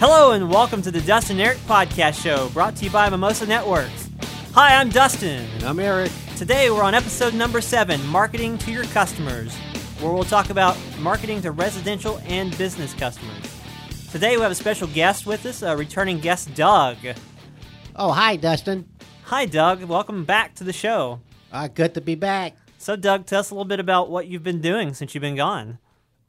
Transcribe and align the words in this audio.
Hello 0.00 0.30
and 0.30 0.50
welcome 0.50 0.80
to 0.80 0.90
the 0.90 1.02
Dustin 1.02 1.38
Eric 1.38 1.58
Podcast 1.58 2.22
Show, 2.22 2.48
brought 2.54 2.74
to 2.76 2.86
you 2.86 2.90
by 2.90 3.10
Mimosa 3.10 3.44
Networks. 3.44 4.08
Hi, 4.54 4.76
I'm 4.76 4.88
Dustin. 4.88 5.46
And 5.56 5.64
I'm 5.64 5.78
Eric. 5.78 6.10
Today 6.38 6.70
we're 6.70 6.82
on 6.82 6.94
episode 6.94 7.34
number 7.34 7.60
seven, 7.60 8.02
Marketing 8.06 8.56
to 8.56 8.72
Your 8.72 8.84
Customers, 8.84 9.54
where 9.98 10.10
we'll 10.10 10.24
talk 10.24 10.48
about 10.48 10.78
marketing 11.00 11.42
to 11.42 11.50
residential 11.50 12.18
and 12.24 12.56
business 12.56 12.94
customers. 12.94 13.44
Today 14.10 14.36
we 14.36 14.42
have 14.42 14.50
a 14.50 14.54
special 14.54 14.88
guest 14.88 15.26
with 15.26 15.44
us, 15.44 15.60
a 15.60 15.76
returning 15.76 16.18
guest, 16.18 16.54
Doug. 16.54 16.96
Oh, 17.94 18.12
hi, 18.12 18.36
Dustin. 18.36 18.88
Hi, 19.24 19.44
Doug. 19.44 19.84
Welcome 19.84 20.24
back 20.24 20.54
to 20.54 20.64
the 20.64 20.72
show. 20.72 21.20
Uh, 21.52 21.68
good 21.68 21.92
to 21.92 22.00
be 22.00 22.14
back. 22.14 22.56
So, 22.78 22.96
Doug, 22.96 23.26
tell 23.26 23.40
us 23.40 23.50
a 23.50 23.54
little 23.54 23.66
bit 23.66 23.80
about 23.80 24.08
what 24.08 24.28
you've 24.28 24.42
been 24.42 24.62
doing 24.62 24.94
since 24.94 25.14
you've 25.14 25.20
been 25.20 25.36
gone. 25.36 25.76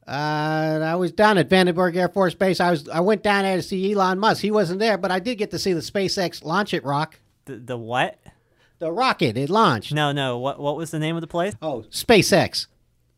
Uh, 0.06 0.80
I 0.82 0.96
was 0.96 1.12
down 1.12 1.38
at 1.38 1.48
Vandenberg 1.48 1.96
Air 1.96 2.08
Force 2.08 2.34
Base. 2.34 2.58
I 2.58 2.70
was 2.70 2.88
I 2.88 3.00
went 3.00 3.22
down 3.22 3.44
there 3.44 3.56
to 3.56 3.62
see 3.62 3.92
Elon 3.92 4.18
Musk. 4.18 4.42
He 4.42 4.50
wasn't 4.50 4.80
there, 4.80 4.98
but 4.98 5.12
I 5.12 5.20
did 5.20 5.36
get 5.36 5.50
to 5.52 5.58
see 5.58 5.72
the 5.72 5.80
SpaceX 5.80 6.44
launch 6.44 6.74
it 6.74 6.84
rock. 6.84 7.20
The, 7.44 7.56
the 7.56 7.76
what? 7.76 8.18
The 8.80 8.90
rocket 8.90 9.36
it 9.36 9.48
launched. 9.48 9.92
No, 9.92 10.10
no. 10.10 10.38
What 10.38 10.58
what 10.58 10.76
was 10.76 10.90
the 10.90 10.98
name 10.98 11.16
of 11.16 11.20
the 11.20 11.28
place? 11.28 11.54
Oh, 11.62 11.84
SpaceX. 11.90 12.66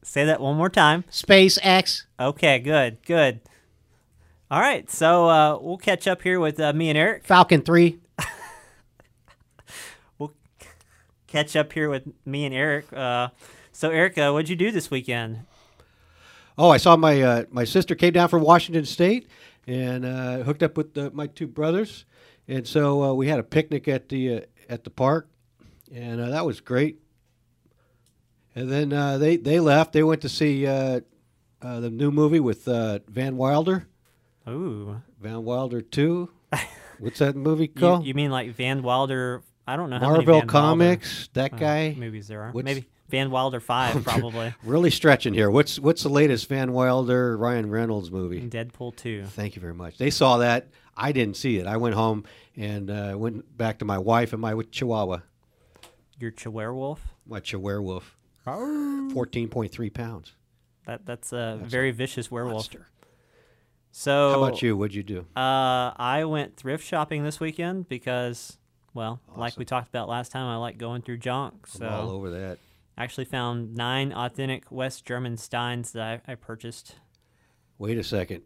Say 0.02 0.26
that 0.26 0.40
one 0.40 0.56
more 0.56 0.68
time. 0.68 1.04
SpaceX. 1.10 2.02
Okay, 2.20 2.58
good, 2.58 2.98
good. 3.06 3.40
All 4.50 4.60
right, 4.60 4.90
so 4.90 5.28
uh, 5.28 5.58
we'll 5.58 5.78
catch 5.78 6.06
up 6.06 6.20
here 6.20 6.38
with 6.38 6.60
uh, 6.60 6.74
me 6.74 6.90
and 6.90 6.98
Eric. 6.98 7.24
Falcon 7.24 7.62
3. 7.62 7.98
We'll 10.18 10.34
catch 11.26 11.56
up 11.56 11.72
here 11.72 11.88
with 11.88 12.04
me 12.24 12.44
and 12.44 12.54
Eric. 12.54 12.92
Uh, 12.92 13.28
so, 13.72 13.90
Eric, 13.90 14.16
uh, 14.18 14.30
what'd 14.30 14.48
you 14.48 14.54
do 14.56 14.70
this 14.70 14.90
weekend? 14.90 15.40
Oh, 16.56 16.70
I 16.70 16.76
saw 16.76 16.96
my 16.96 17.20
uh, 17.20 17.44
my 17.50 17.64
sister 17.64 17.94
came 17.94 18.12
down 18.12 18.28
from 18.28 18.42
Washington 18.42 18.84
State 18.84 19.28
and 19.66 20.04
uh, 20.04 20.38
hooked 20.38 20.62
up 20.62 20.76
with 20.76 20.94
the, 20.94 21.10
my 21.10 21.26
two 21.26 21.46
brothers, 21.46 22.04
and 22.46 22.66
so 22.66 23.02
uh, 23.02 23.12
we 23.14 23.28
had 23.28 23.38
a 23.40 23.42
picnic 23.42 23.88
at 23.88 24.08
the 24.08 24.36
uh, 24.36 24.40
at 24.68 24.84
the 24.84 24.90
park, 24.90 25.28
and 25.92 26.20
uh, 26.20 26.30
that 26.30 26.46
was 26.46 26.60
great. 26.60 27.00
And 28.54 28.70
then 28.70 28.92
uh, 28.92 29.18
they 29.18 29.36
they 29.36 29.58
left. 29.58 29.92
They 29.92 30.04
went 30.04 30.22
to 30.22 30.28
see 30.28 30.66
uh, 30.66 31.00
uh, 31.60 31.80
the 31.80 31.90
new 31.90 32.10
movie 32.12 32.40
with 32.40 32.68
uh, 32.68 33.00
Van 33.08 33.36
Wilder, 33.36 33.88
Ooh, 34.48 35.00
Van 35.20 35.42
Wilder 35.44 35.80
Two. 35.82 36.30
What's 37.00 37.18
that 37.18 37.34
movie 37.34 37.66
called? 37.66 38.06
you 38.06 38.14
mean 38.14 38.30
like 38.30 38.52
Van 38.54 38.82
Wilder? 38.82 39.42
I 39.66 39.76
don't 39.76 39.90
know. 39.90 39.98
How 39.98 40.12
many 40.12 40.24
Marvel 40.24 40.46
Comics. 40.46 41.28
That 41.32 41.50
Wilder, 41.52 41.64
uh, 41.64 41.68
guy. 41.68 41.94
movies 41.98 42.28
there 42.28 42.42
are. 42.42 42.52
What's- 42.52 42.64
Maybe 42.64 42.86
Van 43.08 43.30
Wilder 43.30 43.60
Five, 43.60 44.02
probably. 44.04 44.54
Really 44.64 44.90
stretching 44.90 45.34
here. 45.34 45.50
What's 45.50 45.78
what's 45.78 46.02
the 46.02 46.08
latest 46.08 46.48
Van 46.48 46.72
Wilder 46.72 47.36
Ryan 47.36 47.70
Reynolds 47.70 48.10
movie? 48.10 48.40
Deadpool 48.48 48.96
Two. 48.96 49.24
Thank 49.24 49.56
you 49.56 49.60
very 49.60 49.74
much. 49.74 49.98
They 49.98 50.10
saw 50.10 50.38
that. 50.38 50.68
I 50.96 51.12
didn't 51.12 51.36
see 51.36 51.58
it. 51.58 51.66
I 51.66 51.76
went 51.76 51.94
home 51.94 52.24
and 52.56 52.90
uh, 52.90 53.14
went 53.16 53.56
back 53.56 53.78
to 53.80 53.84
my 53.84 53.98
wife 53.98 54.32
and 54.32 54.40
my 54.40 54.54
Chihuahua, 54.70 55.18
Your 56.18 56.30
Chiwerewolf. 56.32 56.98
my 57.26 57.40
Chihuahua, 57.40 58.00
fourteen 59.12 59.48
point 59.48 59.72
three 59.72 59.90
pounds. 59.90 60.32
That 60.86 61.04
that's 61.04 61.32
a 61.32 61.58
very 61.62 61.90
vicious 61.90 62.30
werewolf. 62.30 62.54
Monster. 62.72 62.86
So 63.96 64.32
How 64.32 64.42
about 64.42 64.60
you? 64.62 64.76
What'd 64.76 64.94
you 64.94 65.02
do? 65.04 65.20
Uh, 65.36 65.92
I 65.96 66.24
went 66.26 66.56
thrift 66.56 66.84
shopping 66.84 67.22
this 67.22 67.38
weekend 67.38 67.88
because, 67.88 68.58
well, 68.92 69.20
like 69.36 69.56
we 69.56 69.64
talked 69.64 69.88
about 69.88 70.08
last 70.08 70.32
time, 70.32 70.46
I 70.46 70.56
like 70.56 70.78
going 70.78 71.02
through 71.02 71.18
junk. 71.18 71.68
I'm 71.80 71.88
all 71.92 72.10
over 72.10 72.30
that. 72.30 72.58
I 72.96 73.04
actually 73.04 73.24
found 73.24 73.74
nine 73.74 74.12
authentic 74.12 74.70
West 74.70 75.04
German 75.04 75.36
steins 75.36 75.92
that 75.92 76.22
I, 76.28 76.32
I 76.32 76.34
purchased. 76.36 76.96
Wait 77.78 77.98
a 77.98 78.04
second. 78.04 78.42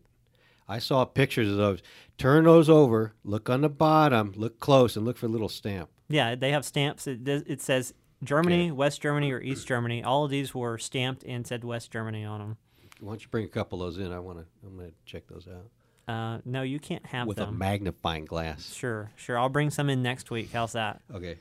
I 0.66 0.78
saw 0.78 1.04
pictures 1.04 1.48
of 1.50 1.56
those. 1.56 1.82
Turn 2.18 2.44
those 2.44 2.69
over. 2.69 3.14
Look 3.24 3.48
on 3.50 3.62
the 3.62 3.69
bottom. 3.69 4.32
Look 4.36 4.58
close 4.60 4.96
and 4.96 5.04
look 5.04 5.16
for 5.16 5.26
a 5.26 5.30
little 5.30 5.48
stamp. 5.48 5.91
Yeah, 6.08 6.34
they 6.34 6.50
have 6.52 6.64
stamps. 6.64 7.06
It, 7.06 7.26
it 7.28 7.60
says 7.62 7.94
Germany, 8.22 8.70
West 8.70 9.00
Germany, 9.00 9.30
or 9.32 9.41
East 9.41 9.66
Germany. 9.66 10.03
All 10.03 10.25
of 10.25 10.31
these 10.31 10.54
were 10.54 10.76
stamped 10.78 11.22
and 11.25 11.47
said 11.47 11.64
West 11.64 11.91
Germany 11.91 12.25
on 12.25 12.41
them. 12.41 12.56
Why 13.00 13.12
don't 13.12 13.22
you 13.22 13.28
bring 13.28 13.44
a 13.44 13.48
couple 13.48 13.82
of 13.82 13.94
those 13.94 14.04
in? 14.04 14.12
I 14.12 14.19
want 14.19 14.38
to. 14.38 14.44
I'm 14.66 14.76
going 14.76 14.91
to 14.91 14.94
check 15.06 15.25
those 15.28 15.47
out 15.48 16.12
Uh, 16.12 16.41
no, 16.44 16.62
you 16.62 16.78
can't 16.81 17.06
have 17.06 17.20
them. 17.22 17.28
with 17.28 17.38
a 17.38 17.53
magnifying 17.53 18.25
glass. 18.25 18.75
sure, 18.75 19.10
sure. 19.16 19.38
I'll 19.38 19.48
bring 19.48 19.70
some 19.70 19.88
in 19.88 20.03
next 20.03 20.31
week. 20.31 20.50
How's 20.53 20.72
that? 20.72 21.00
Okay. 21.14 21.38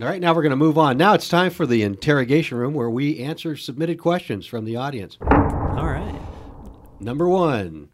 All 0.00 0.06
right. 0.06 0.20
Now 0.20 0.32
we're 0.34 0.42
going 0.42 0.50
to 0.50 0.56
move 0.56 0.78
on. 0.78 0.96
Now 0.96 1.14
it's 1.14 1.28
time 1.28 1.50
for 1.50 1.66
the 1.66 1.82
interrogation 1.82 2.56
room 2.56 2.74
where 2.74 2.90
we 2.90 3.18
answer 3.18 3.56
submitted 3.56 3.98
questions 3.98 4.46
from 4.46 4.64
the 4.64 4.76
audience. 4.76 5.18
All 5.20 5.86
right. 5.86 6.20
Number 7.00 7.28
one, 7.28 7.88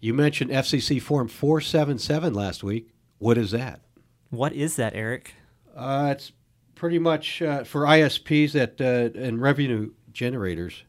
you 0.00 0.12
mentioned 0.12 0.50
FCC 0.50 1.00
Form 1.00 1.28
477 1.28 2.34
last 2.34 2.62
week. 2.62 2.90
What 3.18 3.38
is 3.38 3.50
that? 3.52 3.80
What 4.30 4.52
is 4.52 4.76
that, 4.76 4.94
Eric? 4.94 5.34
Uh, 5.74 6.08
it's 6.12 6.32
pretty 6.74 6.98
much 6.98 7.40
uh, 7.40 7.64
for 7.64 7.82
ISPs 7.82 8.52
that 8.52 8.80
uh, 8.80 9.18
and 9.18 9.40
revenue 9.40 9.92
generators. 10.12 10.84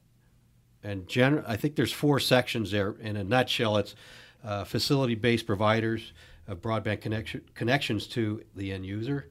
And 0.84 1.08
gen- 1.08 1.44
I 1.48 1.56
think 1.56 1.76
there's 1.76 1.94
four 1.94 2.20
sections 2.20 2.72
there. 2.72 2.96
In 3.00 3.16
a 3.16 3.24
nutshell, 3.24 3.78
it's 3.78 3.96
uh, 4.44 4.66
facility-based 4.66 5.46
providers 5.46 6.12
of 6.48 6.62
broadband 6.62 7.00
connection 7.00 7.42
connections 7.56 8.08
to 8.08 8.44
the 8.56 8.74
end 8.74 8.86
user. 8.86 9.30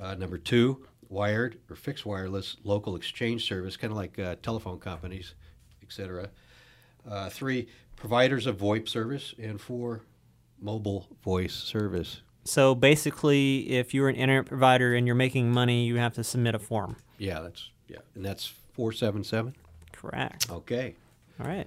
Uh, 0.00 0.14
number 0.14 0.38
two, 0.38 0.86
wired 1.08 1.58
or 1.68 1.76
fixed 1.76 2.06
wireless 2.06 2.56
local 2.64 2.96
exchange 2.96 3.46
service, 3.46 3.76
kind 3.76 3.90
of 3.90 3.96
like 3.96 4.18
uh, 4.18 4.36
telephone 4.42 4.78
companies, 4.78 5.34
etc. 5.82 6.30
Uh, 7.08 7.28
three, 7.28 7.68
providers 7.96 8.46
of 8.46 8.58
VoIP 8.58 8.88
service, 8.88 9.34
and 9.38 9.60
four, 9.60 10.02
mobile 10.60 11.08
voice 11.22 11.54
service. 11.54 12.20
So 12.44 12.74
basically, 12.74 13.70
if 13.70 13.92
you're 13.92 14.08
an 14.08 14.16
internet 14.16 14.46
provider 14.46 14.94
and 14.94 15.06
you're 15.06 15.16
making 15.16 15.52
money, 15.52 15.84
you 15.84 15.96
have 15.96 16.14
to 16.14 16.24
submit 16.24 16.54
a 16.54 16.58
form. 16.58 16.96
Yeah, 17.18 17.40
that's 17.40 17.70
yeah, 17.88 17.98
and 18.14 18.24
that's 18.24 18.52
four 18.72 18.92
seven 18.92 19.24
seven. 19.24 19.54
Correct. 19.92 20.50
Okay. 20.50 20.94
All 21.40 21.46
right. 21.46 21.66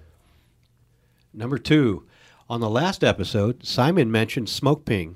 Number 1.33 1.57
two, 1.57 2.05
on 2.49 2.59
the 2.59 2.69
last 2.69 3.03
episode, 3.03 3.65
Simon 3.65 4.11
mentioned 4.11 4.47
SmokePing. 4.47 5.15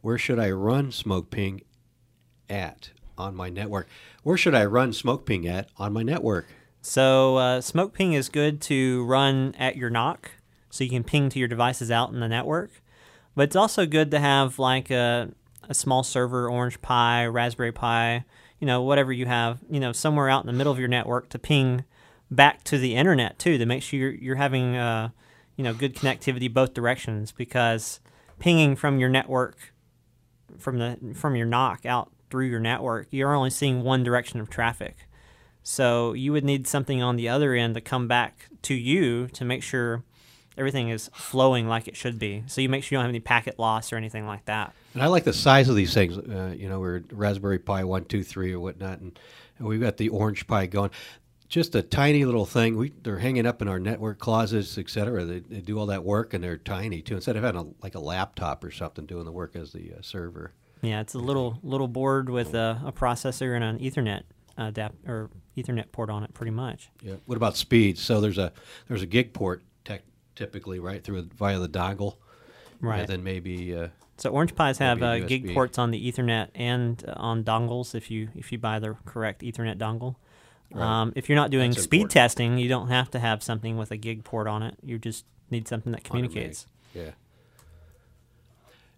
Where 0.00 0.18
should 0.18 0.38
I 0.38 0.50
run 0.50 0.90
SmokePing 0.90 1.62
at 2.48 2.90
on 3.18 3.34
my 3.34 3.48
network? 3.48 3.88
Where 4.22 4.36
should 4.36 4.54
I 4.54 4.64
run 4.64 4.92
SmokePing 4.92 5.46
at 5.46 5.68
on 5.76 5.92
my 5.92 6.02
network? 6.02 6.46
So 6.80 7.36
uh, 7.36 7.60
SmokePing 7.60 8.14
is 8.14 8.28
good 8.28 8.60
to 8.62 9.04
run 9.04 9.54
at 9.58 9.76
your 9.76 9.90
NOC, 9.90 10.24
so 10.70 10.82
you 10.84 10.90
can 10.90 11.04
ping 11.04 11.28
to 11.30 11.38
your 11.38 11.48
devices 11.48 11.90
out 11.90 12.12
in 12.12 12.20
the 12.20 12.28
network. 12.28 12.70
But 13.34 13.44
it's 13.44 13.56
also 13.56 13.86
good 13.86 14.10
to 14.10 14.18
have 14.18 14.58
like 14.58 14.90
a, 14.90 15.30
a 15.68 15.74
small 15.74 16.02
server, 16.02 16.50
Orange 16.50 16.82
Pi, 16.82 17.26
Raspberry 17.26 17.72
Pi, 17.72 18.24
you 18.58 18.66
know, 18.66 18.82
whatever 18.82 19.12
you 19.12 19.26
have, 19.26 19.60
you 19.70 19.80
know, 19.80 19.92
somewhere 19.92 20.28
out 20.28 20.42
in 20.42 20.46
the 20.46 20.52
middle 20.52 20.72
of 20.72 20.78
your 20.78 20.88
network 20.88 21.28
to 21.30 21.38
ping 21.38 21.84
back 22.30 22.64
to 22.64 22.78
the 22.78 22.94
internet 22.96 23.38
too, 23.38 23.58
to 23.58 23.66
make 23.66 23.82
sure 23.82 23.98
you're, 23.98 24.14
you're 24.14 24.36
having, 24.36 24.76
uh, 24.76 25.10
you 25.56 25.64
know, 25.64 25.74
good 25.74 25.94
connectivity 25.94 26.52
both 26.52 26.74
directions. 26.74 27.32
Because 27.32 28.00
pinging 28.38 28.74
from 28.74 28.98
your 28.98 29.08
network, 29.08 29.56
from 30.58 30.78
the 30.78 31.14
from 31.14 31.36
your 31.36 31.46
NOC 31.46 31.86
out 31.86 32.10
through 32.32 32.46
your 32.46 32.60
network, 32.60 33.08
you're 33.10 33.34
only 33.34 33.50
seeing 33.50 33.84
one 33.84 34.02
direction 34.02 34.40
of 34.40 34.48
traffic. 34.48 35.06
So 35.62 36.14
you 36.14 36.32
would 36.32 36.44
need 36.44 36.66
something 36.66 37.02
on 37.02 37.16
the 37.16 37.28
other 37.28 37.52
end 37.52 37.74
to 37.74 37.82
come 37.82 38.08
back 38.08 38.48
to 38.62 38.74
you 38.74 39.28
to 39.28 39.44
make 39.44 39.62
sure 39.62 40.02
everything 40.56 40.88
is 40.88 41.10
flowing 41.12 41.68
like 41.68 41.86
it 41.86 41.94
should 41.94 42.18
be. 42.18 42.42
So 42.46 42.62
you 42.62 42.70
make 42.70 42.84
sure 42.84 42.96
you 42.96 42.98
don't 42.98 43.04
have 43.04 43.10
any 43.10 43.20
packet 43.20 43.58
loss 43.58 43.92
or 43.92 43.96
anything 43.96 44.26
like 44.26 44.46
that. 44.46 44.72
And 44.94 45.02
I 45.02 45.08
like 45.08 45.24
the 45.24 45.34
size 45.34 45.68
of 45.68 45.76
these 45.76 45.92
things. 45.92 46.16
Uh, 46.16 46.54
you 46.56 46.70
know, 46.70 46.80
we're 46.80 47.02
Raspberry 47.12 47.58
Pi 47.58 47.84
one, 47.84 48.06
two, 48.06 48.24
three, 48.24 48.54
or 48.54 48.60
whatnot, 48.60 49.00
and, 49.00 49.18
and 49.58 49.68
we've 49.68 49.80
got 49.80 49.98
the 49.98 50.08
Orange 50.08 50.46
Pi 50.46 50.64
going. 50.66 50.90
Just 51.48 51.74
a 51.74 51.82
tiny 51.82 52.24
little 52.24 52.46
thing. 52.46 52.78
We 52.78 52.94
they're 53.02 53.18
hanging 53.18 53.44
up 53.44 53.60
in 53.60 53.68
our 53.68 53.78
network 53.78 54.18
closets, 54.18 54.78
et 54.78 54.88
cetera. 54.88 55.26
They, 55.26 55.40
they 55.40 55.60
do 55.60 55.78
all 55.78 55.86
that 55.86 56.02
work, 56.02 56.32
and 56.32 56.42
they're 56.42 56.56
tiny 56.56 57.02
too. 57.02 57.16
Instead 57.16 57.36
of 57.36 57.44
having 57.44 57.60
a, 57.60 57.84
like 57.84 57.94
a 57.94 58.00
laptop 58.00 58.64
or 58.64 58.70
something 58.70 59.04
doing 59.04 59.26
the 59.26 59.32
work 59.32 59.54
as 59.54 59.72
the 59.72 59.92
uh, 59.92 60.00
server. 60.00 60.54
Yeah, 60.82 61.00
it's 61.00 61.14
a 61.14 61.18
little 61.18 61.58
little 61.62 61.88
board 61.88 62.28
with 62.28 62.54
a, 62.54 62.80
a 62.84 62.92
processor 62.92 63.54
and 63.54 63.64
an 63.64 63.78
Ethernet 63.78 64.22
adapt 64.58 64.96
or 65.08 65.30
Ethernet 65.56 65.92
port 65.92 66.10
on 66.10 66.24
it, 66.24 66.34
pretty 66.34 66.50
much. 66.50 66.90
Yeah. 67.02 67.14
What 67.26 67.36
about 67.36 67.56
speed? 67.56 67.98
So 67.98 68.20
there's 68.20 68.38
a 68.38 68.52
there's 68.88 69.02
a 69.02 69.06
gig 69.06 69.32
port 69.32 69.62
tech, 69.84 70.02
typically 70.34 70.78
right 70.80 71.02
through 71.02 71.22
via 71.36 71.58
the 71.58 71.68
dongle, 71.68 72.16
Right. 72.82 73.00
And 73.00 73.08
then 73.08 73.24
maybe 73.24 73.74
uh, 73.74 73.88
So 74.18 74.30
Orange 74.30 74.54
Pies 74.54 74.78
have 74.78 75.02
uh, 75.02 75.20
gig 75.20 75.54
ports 75.54 75.78
on 75.78 75.92
the 75.92 76.12
Ethernet 76.12 76.48
and 76.54 77.02
uh, 77.06 77.14
on 77.16 77.44
dongles 77.44 77.94
if 77.94 78.10
you 78.10 78.28
if 78.34 78.52
you 78.52 78.58
buy 78.58 78.78
the 78.80 78.96
correct 79.06 79.42
Ethernet 79.42 79.78
dongle. 79.78 80.16
Right. 80.72 80.84
Um, 80.84 81.12
if 81.14 81.28
you're 81.28 81.36
not 81.36 81.50
doing 81.50 81.70
That's 81.70 81.84
speed 81.84 82.02
important. 82.02 82.12
testing, 82.12 82.58
you 82.58 82.68
don't 82.68 82.88
have 82.88 83.10
to 83.12 83.20
have 83.20 83.42
something 83.42 83.76
with 83.76 83.90
a 83.92 83.96
gig 83.96 84.24
port 84.24 84.48
on 84.48 84.62
it. 84.62 84.76
You 84.82 84.98
just 84.98 85.24
need 85.50 85.68
something 85.68 85.92
that 85.92 86.02
communicates. 86.02 86.66
Yeah. 86.94 87.10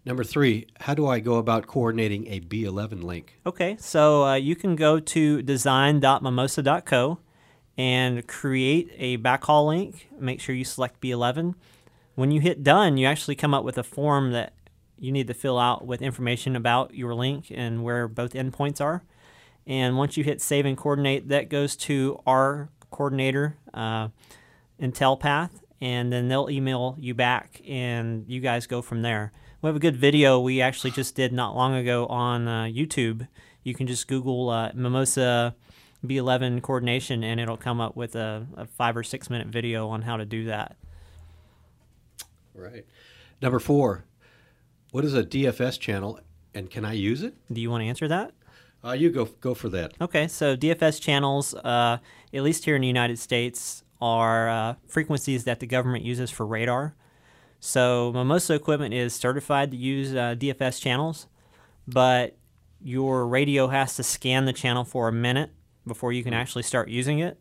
Number 0.05 0.23
three, 0.23 0.67
how 0.81 0.93
do 0.93 1.07
I 1.07 1.19
go 1.19 1.35
about 1.35 1.65
coordinating 1.65 2.27
a 2.27 2.39
B11 2.39 3.03
link? 3.03 3.39
Okay, 3.43 3.75
so 3.79 4.23
uh, 4.23 4.35
you 4.35 4.55
can 4.55 4.75
go 4.75 4.99
to 4.99 5.41
design.mimosa.co 5.41 7.17
and 7.75 8.27
create 8.27 8.91
a 8.97 9.17
backhaul 9.17 9.67
link. 9.67 10.07
Make 10.19 10.39
sure 10.39 10.53
you 10.53 10.63
select 10.63 11.01
B11. 11.01 11.55
When 12.13 12.29
you 12.29 12.39
hit 12.39 12.63
done, 12.63 12.97
you 12.97 13.07
actually 13.07 13.35
come 13.35 13.55
up 13.55 13.63
with 13.63 13.79
a 13.79 13.83
form 13.83 14.31
that 14.31 14.53
you 14.99 15.11
need 15.11 15.25
to 15.27 15.33
fill 15.33 15.57
out 15.57 15.87
with 15.87 16.03
information 16.03 16.55
about 16.55 16.93
your 16.93 17.15
link 17.15 17.47
and 17.49 17.83
where 17.83 18.07
both 18.07 18.33
endpoints 18.33 18.79
are. 18.79 19.03
And 19.65 19.97
once 19.97 20.15
you 20.17 20.23
hit 20.23 20.39
save 20.39 20.67
and 20.67 20.77
coordinate, 20.77 21.29
that 21.29 21.49
goes 21.49 21.75
to 21.77 22.21
our 22.27 22.69
coordinator, 22.91 23.57
uh, 23.73 24.09
IntelliPath, 24.79 25.49
and 25.81 26.13
then 26.13 26.27
they'll 26.27 26.49
email 26.49 26.95
you 26.99 27.15
back, 27.15 27.59
and 27.67 28.23
you 28.27 28.39
guys 28.39 28.67
go 28.67 28.83
from 28.83 29.01
there. 29.01 29.33
We 29.65 29.69
have 29.69 29.75
a 29.77 29.79
good 29.79 29.97
video 29.97 30.39
we 30.39 30.61
actually 30.61 30.91
just 30.91 31.15
did 31.15 31.33
not 31.33 31.55
long 31.55 31.73
ago 31.73 32.05
on 32.05 32.47
uh, 32.47 32.65
YouTube. 32.65 33.27
You 33.63 33.73
can 33.73 33.87
just 33.87 34.07
Google 34.07 34.51
uh, 34.51 34.71
Mimosa 34.75 35.55
B11 36.05 36.61
coordination, 36.61 37.23
and 37.23 37.39
it'll 37.39 37.57
come 37.57 37.81
up 37.81 37.95
with 37.95 38.15
a, 38.15 38.45
a 38.55 38.67
five 38.67 38.95
or 38.95 39.01
six 39.01 39.27
minute 39.27 39.47
video 39.47 39.87
on 39.89 40.03
how 40.03 40.17
to 40.17 40.25
do 40.25 40.45
that. 40.45 40.75
Right. 42.53 42.85
Number 43.41 43.57
four, 43.57 44.05
what 44.91 45.03
is 45.03 45.15
a 45.15 45.23
DFS 45.23 45.79
channel, 45.79 46.19
and 46.53 46.69
can 46.69 46.85
I 46.85 46.93
use 46.93 47.23
it? 47.23 47.33
Do 47.51 47.59
you 47.59 47.71
want 47.71 47.81
to 47.81 47.87
answer 47.87 48.07
that? 48.07 48.33
Uh, 48.83 48.91
you 48.91 49.09
go 49.09 49.25
go 49.25 49.55
for 49.55 49.69
that. 49.69 49.95
Okay, 49.99 50.27
so 50.27 50.55
DFS 50.55 51.01
channels, 51.01 51.55
uh, 51.55 51.97
at 52.31 52.43
least 52.43 52.65
here 52.65 52.75
in 52.75 52.83
the 52.83 52.87
United 52.87 53.17
States, 53.17 53.83
are 53.99 54.47
uh, 54.47 54.75
frequencies 54.85 55.45
that 55.45 55.59
the 55.59 55.65
government 55.65 56.03
uses 56.05 56.29
for 56.29 56.45
radar. 56.45 56.93
So 57.65 58.11
Mimosa 58.13 58.53
equipment 58.53 58.93
is 58.93 59.15
certified 59.15 59.71
to 59.71 59.77
use 59.77 60.13
uh, 60.13 60.35
DFS 60.37 60.79
channels, 60.79 61.25
but 61.87 62.37
your 62.79 63.25
radio 63.27 63.69
has 63.69 63.95
to 63.95 64.03
scan 64.03 64.45
the 64.45 64.53
channel 64.53 64.83
for 64.83 65.07
a 65.07 65.11
minute 65.11 65.49
before 65.87 66.13
you 66.13 66.23
can 66.23 66.31
actually 66.31 66.61
start 66.61 66.89
using 66.89 67.17
it. 67.17 67.39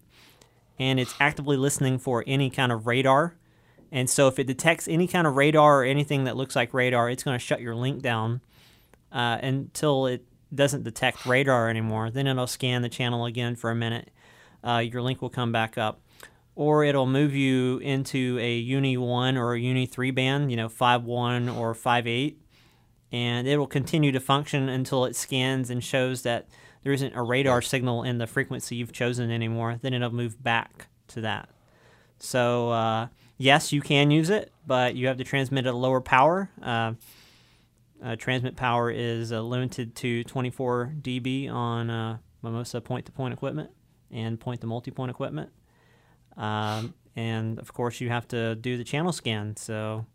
And 0.79 0.99
it's 0.99 1.15
actively 1.21 1.59
listening 1.59 1.99
for 1.99 2.25
any 2.27 2.49
kind 2.49 2.73
of 2.73 2.87
radar. 2.87 3.37
And 3.93 4.09
so 4.09 4.27
if 4.27 4.39
it 4.39 4.47
detects 4.47 4.89
any 4.89 5.07
kind 5.07 5.27
of 5.27 5.37
radar 5.37 5.83
or 5.83 5.85
anything 5.85 6.25
that 6.25 6.39
looks 6.39 6.57
like 6.57 6.73
radar, 6.73 7.11
it's 7.11 7.23
going 7.23 7.39
to 7.39 7.45
shut 7.45 7.61
your 7.61 7.75
link 7.75 8.01
down 8.01 8.41
uh, 9.13 9.39
until 9.43 10.07
it 10.07 10.25
doesn't 10.55 10.85
detect 10.85 11.27
radar 11.27 11.69
anymore. 11.69 12.11
Then 12.11 12.27
it'll 12.27 12.47
scan 12.47 12.81
the 12.81 12.89
channel 12.89 13.27
again 13.27 13.57
for 13.57 13.71
a 13.71 13.75
minute. 13.75 14.11
Uh, 14.67 14.79
your 14.79 15.03
link 15.03 15.21
will 15.21 15.29
come 15.29 15.53
back 15.53 15.77
up. 15.77 16.01
Or 16.57 16.85
it'll 16.85 17.07
move 17.07 17.35
you 17.35 17.79
into 17.79 18.39
a 18.41 18.63
UNII 18.65 18.97
1 18.97 19.37
or 19.37 19.55
a 19.55 19.61
UNII 19.61 19.87
3 19.89 20.11
band, 20.13 20.51
you 20.51 20.57
know, 20.57 20.69
5.1 20.69 21.57
or 21.57 21.75
5.8. 21.75 22.37
And 23.11 23.47
it 23.47 23.57
will 23.57 23.67
continue 23.67 24.13
to 24.13 24.21
function 24.21 24.69
until 24.69 25.05
it 25.05 25.17
scans 25.17 25.71
and 25.71 25.83
shows 25.83 26.23
that 26.23 26.49
there 26.83 26.93
isn't 26.93 27.15
a 27.15 27.23
radar 27.23 27.63
signal 27.63 28.03
in 28.03 28.19
the 28.19 28.27
frequency 28.27 28.77
you've 28.77 28.93
chosen 28.93 29.31
anymore. 29.31 29.79
Then 29.81 29.95
it'll 29.95 30.13
move 30.13 30.43
back 30.43 30.89
to 31.09 31.23
that. 31.23 31.49
So, 32.19 32.71
uh, 32.71 33.09
yes, 33.37 33.73
you 33.73 33.81
can 33.81 34.11
use 34.11 34.31
it, 34.31 34.53
but 34.67 34.95
you 34.95 35.09
have 35.09 35.17
to 35.19 35.25
transmit 35.25 35.67
at 35.67 35.75
a 35.75 35.77
lower 35.77 36.01
power. 36.01 36.51
Uh, 36.63 36.95
uh, 38.03 38.17
transmit 38.17 38.55
power 38.57 38.91
is 38.91 39.33
uh, 39.33 39.41
limited 39.41 39.95
to 39.97 40.25
24 40.25 40.95
dB 41.01 41.51
on 41.51 41.91
uh, 41.91 42.19
Mimosa 42.43 42.81
point 42.81 43.07
to 43.07 43.13
point 43.13 43.33
equipment 43.33 43.71
and 44.11 44.39
point 44.39 44.61
to 44.61 44.67
multi 44.67 44.91
point 44.91 45.11
equipment. 45.11 45.51
Um, 46.37 46.95
and 47.17 47.59
of 47.59 47.73
course, 47.73 48.01
you 48.01 48.09
have 48.09 48.27
to 48.29 48.55
do 48.55 48.77
the 48.77 48.85
channel 48.85 49.13
scan. 49.13 49.57
So, 49.57 50.07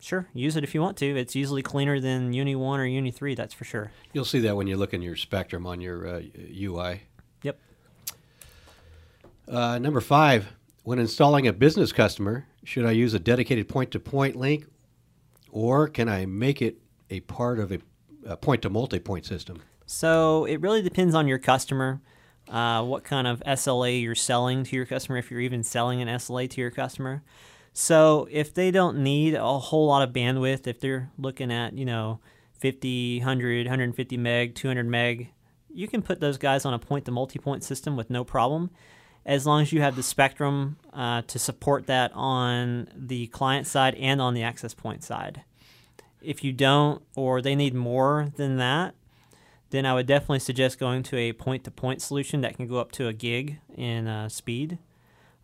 sure, 0.00 0.28
use 0.34 0.56
it 0.56 0.64
if 0.64 0.74
you 0.74 0.80
want 0.80 0.96
to. 0.98 1.16
It's 1.16 1.34
usually 1.34 1.62
cleaner 1.62 2.00
than 2.00 2.32
UNII 2.32 2.56
1 2.56 2.80
or 2.80 2.86
UNII 2.86 3.12
3, 3.12 3.34
that's 3.34 3.54
for 3.54 3.64
sure. 3.64 3.90
You'll 4.12 4.24
see 4.24 4.40
that 4.40 4.56
when 4.56 4.66
you 4.66 4.76
look 4.76 4.94
in 4.94 5.02
your 5.02 5.16
spectrum 5.16 5.66
on 5.66 5.80
your 5.80 6.06
uh, 6.06 6.22
UI. 6.56 7.02
Yep. 7.42 7.58
Uh, 9.48 9.78
number 9.78 10.00
five, 10.00 10.52
when 10.84 10.98
installing 10.98 11.46
a 11.46 11.52
business 11.52 11.92
customer, 11.92 12.46
should 12.62 12.86
I 12.86 12.92
use 12.92 13.14
a 13.14 13.18
dedicated 13.18 13.68
point 13.68 13.90
to 13.92 14.00
point 14.00 14.36
link 14.36 14.66
or 15.54 15.86
can 15.86 16.08
I 16.08 16.26
make 16.26 16.60
it 16.60 16.78
a 17.10 17.20
part 17.20 17.60
of 17.60 17.72
a 18.26 18.36
point 18.36 18.62
to 18.62 18.70
multi 18.70 18.98
point 18.98 19.24
system? 19.24 19.62
So 19.86 20.46
it 20.46 20.60
really 20.60 20.82
depends 20.82 21.14
on 21.14 21.28
your 21.28 21.38
customer, 21.38 22.00
uh, 22.48 22.82
what 22.84 23.04
kind 23.04 23.26
of 23.26 23.42
SLA 23.46 24.02
you're 24.02 24.14
selling 24.14 24.64
to 24.64 24.76
your 24.76 24.86
customer, 24.86 25.18
if 25.18 25.30
you're 25.30 25.40
even 25.40 25.62
selling 25.62 26.02
an 26.02 26.08
SLA 26.08 26.48
to 26.50 26.60
your 26.60 26.70
customer. 26.70 27.22
So 27.72 28.28
if 28.30 28.54
they 28.54 28.70
don't 28.70 28.98
need 28.98 29.34
a 29.34 29.58
whole 29.58 29.86
lot 29.86 30.06
of 30.06 30.14
bandwidth, 30.14 30.66
if 30.66 30.80
they're 30.80 31.10
looking 31.18 31.50
at, 31.50 31.76
you 31.76 31.84
know, 31.84 32.20
50, 32.60 33.18
100, 33.18 33.66
150 33.66 34.16
meg, 34.16 34.54
200 34.54 34.86
meg, 34.86 35.30
you 35.68 35.88
can 35.88 36.02
put 36.02 36.20
those 36.20 36.38
guys 36.38 36.64
on 36.64 36.72
a 36.72 36.78
point 36.78 37.04
to 37.06 37.10
multi 37.10 37.38
point 37.38 37.64
system 37.64 37.96
with 37.96 38.10
no 38.10 38.22
problem 38.24 38.70
as 39.26 39.46
long 39.46 39.62
as 39.62 39.72
you 39.72 39.80
have 39.80 39.96
the 39.96 40.02
spectrum 40.02 40.76
uh, 40.92 41.22
to 41.22 41.38
support 41.38 41.86
that 41.86 42.12
on 42.14 42.88
the 42.94 43.26
client 43.28 43.66
side 43.66 43.94
and 43.96 44.20
on 44.20 44.34
the 44.34 44.42
access 44.42 44.74
point 44.74 45.02
side. 45.02 45.42
If 46.20 46.44
you 46.44 46.52
don't, 46.52 47.02
or 47.16 47.42
they 47.42 47.54
need 47.54 47.74
more 47.74 48.32
than 48.36 48.56
that, 48.58 48.94
then 49.74 49.86
I 49.86 49.94
would 49.94 50.06
definitely 50.06 50.38
suggest 50.38 50.78
going 50.78 51.02
to 51.04 51.16
a 51.16 51.32
point 51.32 51.64
to 51.64 51.70
point 51.72 52.00
solution 52.00 52.42
that 52.42 52.56
can 52.56 52.68
go 52.68 52.76
up 52.76 52.92
to 52.92 53.08
a 53.08 53.12
gig 53.12 53.58
in 53.76 54.06
uh, 54.06 54.28
speed. 54.28 54.78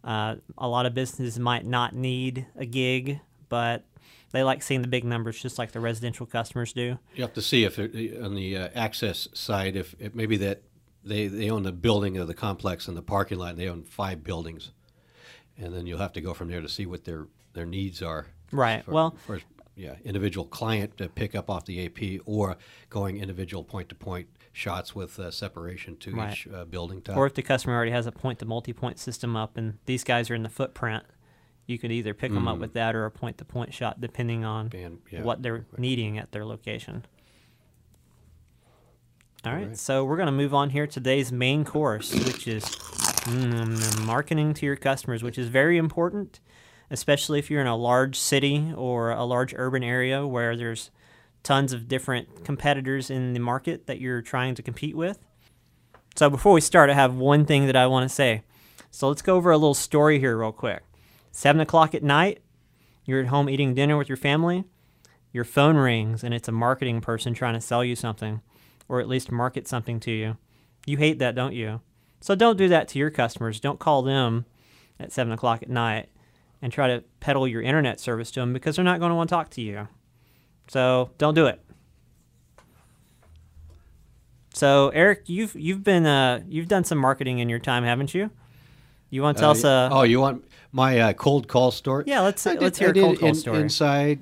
Uh, 0.04 0.36
a 0.56 0.68
lot 0.68 0.86
of 0.86 0.94
businesses 0.94 1.36
might 1.38 1.66
not 1.66 1.96
need 1.96 2.46
a 2.56 2.64
gig, 2.64 3.18
but 3.48 3.84
they 4.30 4.44
like 4.44 4.62
seeing 4.62 4.82
the 4.82 4.88
big 4.88 5.04
numbers 5.04 5.42
just 5.42 5.58
like 5.58 5.72
the 5.72 5.80
residential 5.80 6.26
customers 6.26 6.72
do. 6.72 6.96
You 7.16 7.22
have 7.22 7.34
to 7.34 7.42
see 7.42 7.64
if 7.64 7.80
it, 7.80 8.22
on 8.22 8.36
the 8.36 8.56
uh, 8.56 8.68
access 8.72 9.26
side, 9.34 9.74
if, 9.74 9.96
if 9.98 10.14
maybe 10.14 10.36
that 10.36 10.62
they, 11.04 11.26
they 11.26 11.50
own 11.50 11.64
the 11.64 11.72
building 11.72 12.16
of 12.16 12.28
the 12.28 12.34
complex 12.34 12.86
and 12.86 12.96
the 12.96 13.02
parking 13.02 13.38
lot, 13.38 13.50
and 13.50 13.58
they 13.58 13.68
own 13.68 13.82
five 13.82 14.22
buildings. 14.22 14.70
And 15.58 15.74
then 15.74 15.86
you'll 15.86 15.98
have 15.98 16.12
to 16.12 16.20
go 16.20 16.34
from 16.34 16.48
there 16.48 16.60
to 16.60 16.68
see 16.68 16.86
what 16.86 17.04
their, 17.04 17.26
their 17.54 17.66
needs 17.66 18.00
are. 18.00 18.28
Right. 18.52 18.84
For, 18.84 18.92
well, 18.92 19.16
for, 19.26 19.40
yeah, 19.80 19.94
individual 20.04 20.46
client 20.46 20.98
to 20.98 21.08
pick 21.08 21.34
up 21.34 21.48
off 21.48 21.64
the 21.64 21.86
AP 21.86 22.20
or 22.26 22.56
going 22.90 23.16
individual 23.18 23.64
point 23.64 23.88
to 23.88 23.94
point 23.94 24.28
shots 24.52 24.94
with 24.94 25.18
uh, 25.18 25.30
separation 25.30 25.96
to 25.96 26.12
Right. 26.14 26.32
each 26.32 26.46
uh, 26.52 26.64
building 26.66 27.00
type. 27.00 27.16
or 27.16 27.24
if 27.26 27.32
the 27.34 27.42
customer 27.42 27.74
already 27.74 27.90
has 27.92 28.06
a 28.06 28.12
point 28.12 28.38
to 28.40 28.44
multi 28.44 28.72
point 28.74 28.98
system 28.98 29.36
up 29.36 29.56
and 29.56 29.78
these 29.86 30.04
guys 30.04 30.30
are 30.30 30.34
in 30.34 30.42
the 30.42 30.48
footprint, 30.50 31.04
you 31.66 31.78
could 31.78 31.90
either 31.92 32.12
pick 32.12 32.32
them 32.32 32.46
up 32.46 32.58
with 32.58 32.74
that 32.74 32.94
or 32.94 33.06
a 33.06 33.10
point 33.10 33.38
to 33.38 33.44
point 33.44 33.72
shot 33.72 34.00
depending 34.00 34.44
on 34.44 34.70
yeah, 35.10 35.22
what 35.22 35.42
they're 35.42 35.64
needing 35.78 36.18
at 36.18 36.32
their 36.32 36.44
location. 36.44 37.04
All 39.46 39.52
right, 39.52 39.62
Alright. 39.62 39.78
so 39.78 40.04
we're 40.04 40.16
going 40.16 40.26
to 40.26 40.32
move 40.32 40.52
on 40.52 40.68
here 40.70 40.86
to 40.86 40.92
today's 40.92 41.32
main 41.32 41.64
course, 41.64 42.12
which 42.12 42.46
is 42.46 42.64
mm, 42.64 44.04
marketing 44.04 44.52
to 44.54 44.66
your 44.66 44.76
customers, 44.76 45.22
which 45.22 45.38
is 45.38 45.48
very 45.48 45.78
important, 45.78 46.40
especially 46.90 47.38
if 47.38 47.50
you're 47.50 47.60
in 47.60 47.66
a 47.66 47.76
large 47.76 48.18
city 48.18 48.72
or 48.76 49.10
a 49.10 49.24
large 49.24 49.54
urban 49.56 49.82
area 49.82 50.26
where 50.26 50.56
there's 50.56 50.90
tons 51.42 51.72
of 51.72 51.88
different 51.88 52.44
competitors 52.44 53.10
in 53.10 53.32
the 53.32 53.40
market 53.40 53.86
that 53.86 54.00
you're 54.00 54.22
trying 54.22 54.54
to 54.54 54.62
compete 54.62 54.96
with. 54.96 55.18
So 56.16 56.28
before 56.28 56.52
we 56.52 56.60
start, 56.60 56.90
I 56.90 56.94
have 56.94 57.14
one 57.14 57.46
thing 57.46 57.66
that 57.66 57.76
I 57.76 57.86
want 57.86 58.08
to 58.08 58.14
say. 58.14 58.42
So 58.90 59.08
let's 59.08 59.22
go 59.22 59.36
over 59.36 59.50
a 59.50 59.56
little 59.56 59.74
story 59.74 60.18
here, 60.18 60.36
real 60.36 60.52
quick. 60.52 60.82
Seven 61.30 61.60
o'clock 61.60 61.94
at 61.94 62.02
night, 62.02 62.42
you're 63.04 63.20
at 63.20 63.28
home 63.28 63.48
eating 63.48 63.74
dinner 63.74 63.96
with 63.96 64.08
your 64.08 64.16
family, 64.16 64.64
your 65.32 65.44
phone 65.44 65.76
rings, 65.76 66.24
and 66.24 66.34
it's 66.34 66.48
a 66.48 66.52
marketing 66.52 67.00
person 67.00 67.32
trying 67.32 67.54
to 67.54 67.60
sell 67.60 67.84
you 67.84 67.94
something, 67.94 68.42
or 68.88 69.00
at 69.00 69.08
least 69.08 69.30
market 69.30 69.68
something 69.68 70.00
to 70.00 70.10
you. 70.10 70.36
You 70.86 70.96
hate 70.96 71.20
that, 71.20 71.36
don't 71.36 71.54
you? 71.54 71.80
So 72.20 72.34
don't 72.34 72.58
do 72.58 72.68
that 72.68 72.88
to 72.88 72.98
your 72.98 73.10
customers. 73.10 73.60
Don't 73.60 73.78
call 73.78 74.02
them 74.02 74.44
at 74.98 75.12
seven 75.12 75.32
o'clock 75.32 75.62
at 75.62 75.70
night 75.70 76.08
and 76.62 76.72
try 76.72 76.88
to 76.88 77.02
peddle 77.20 77.46
your 77.48 77.62
internet 77.62 78.00
service 78.00 78.30
to 78.32 78.40
them 78.40 78.52
because 78.52 78.76
they're 78.76 78.84
not 78.84 78.98
going 79.00 79.10
to 79.10 79.14
want 79.16 79.28
to 79.30 79.34
talk 79.34 79.50
to 79.50 79.60
you. 79.62 79.88
So 80.68 81.10
don't 81.18 81.34
do 81.34 81.46
it. 81.46 81.60
So 84.54 84.88
Eric, 84.90 85.22
you've 85.28 85.54
you've 85.54 85.84
been 85.84 86.06
uh, 86.06 86.42
you've 86.48 86.68
done 86.68 86.84
some 86.84 86.98
marketing 86.98 87.38
in 87.38 87.48
your 87.48 87.58
time, 87.60 87.84
haven't 87.84 88.14
you? 88.14 88.30
You 89.10 89.22
want 89.22 89.36
to 89.38 89.40
tell 89.40 89.50
Uh, 89.50 89.54
us? 89.54 89.64
Uh, 89.64 89.88
oh, 89.92 90.02
you 90.02 90.20
want 90.20 90.44
my 90.72 90.98
uh, 90.98 91.12
cold 91.12 91.48
call 91.48 91.70
story? 91.70 92.04
yeah, 92.06 92.20
let's 92.20 92.42
did- 92.42 92.60
let's 92.60 92.78
hear 92.78 92.88
I 92.88 92.90
a 92.90 92.94
cold 92.94 93.18
call 93.20 93.28
in- 93.30 93.34
story. 93.34 93.60
Inside, 93.60 94.20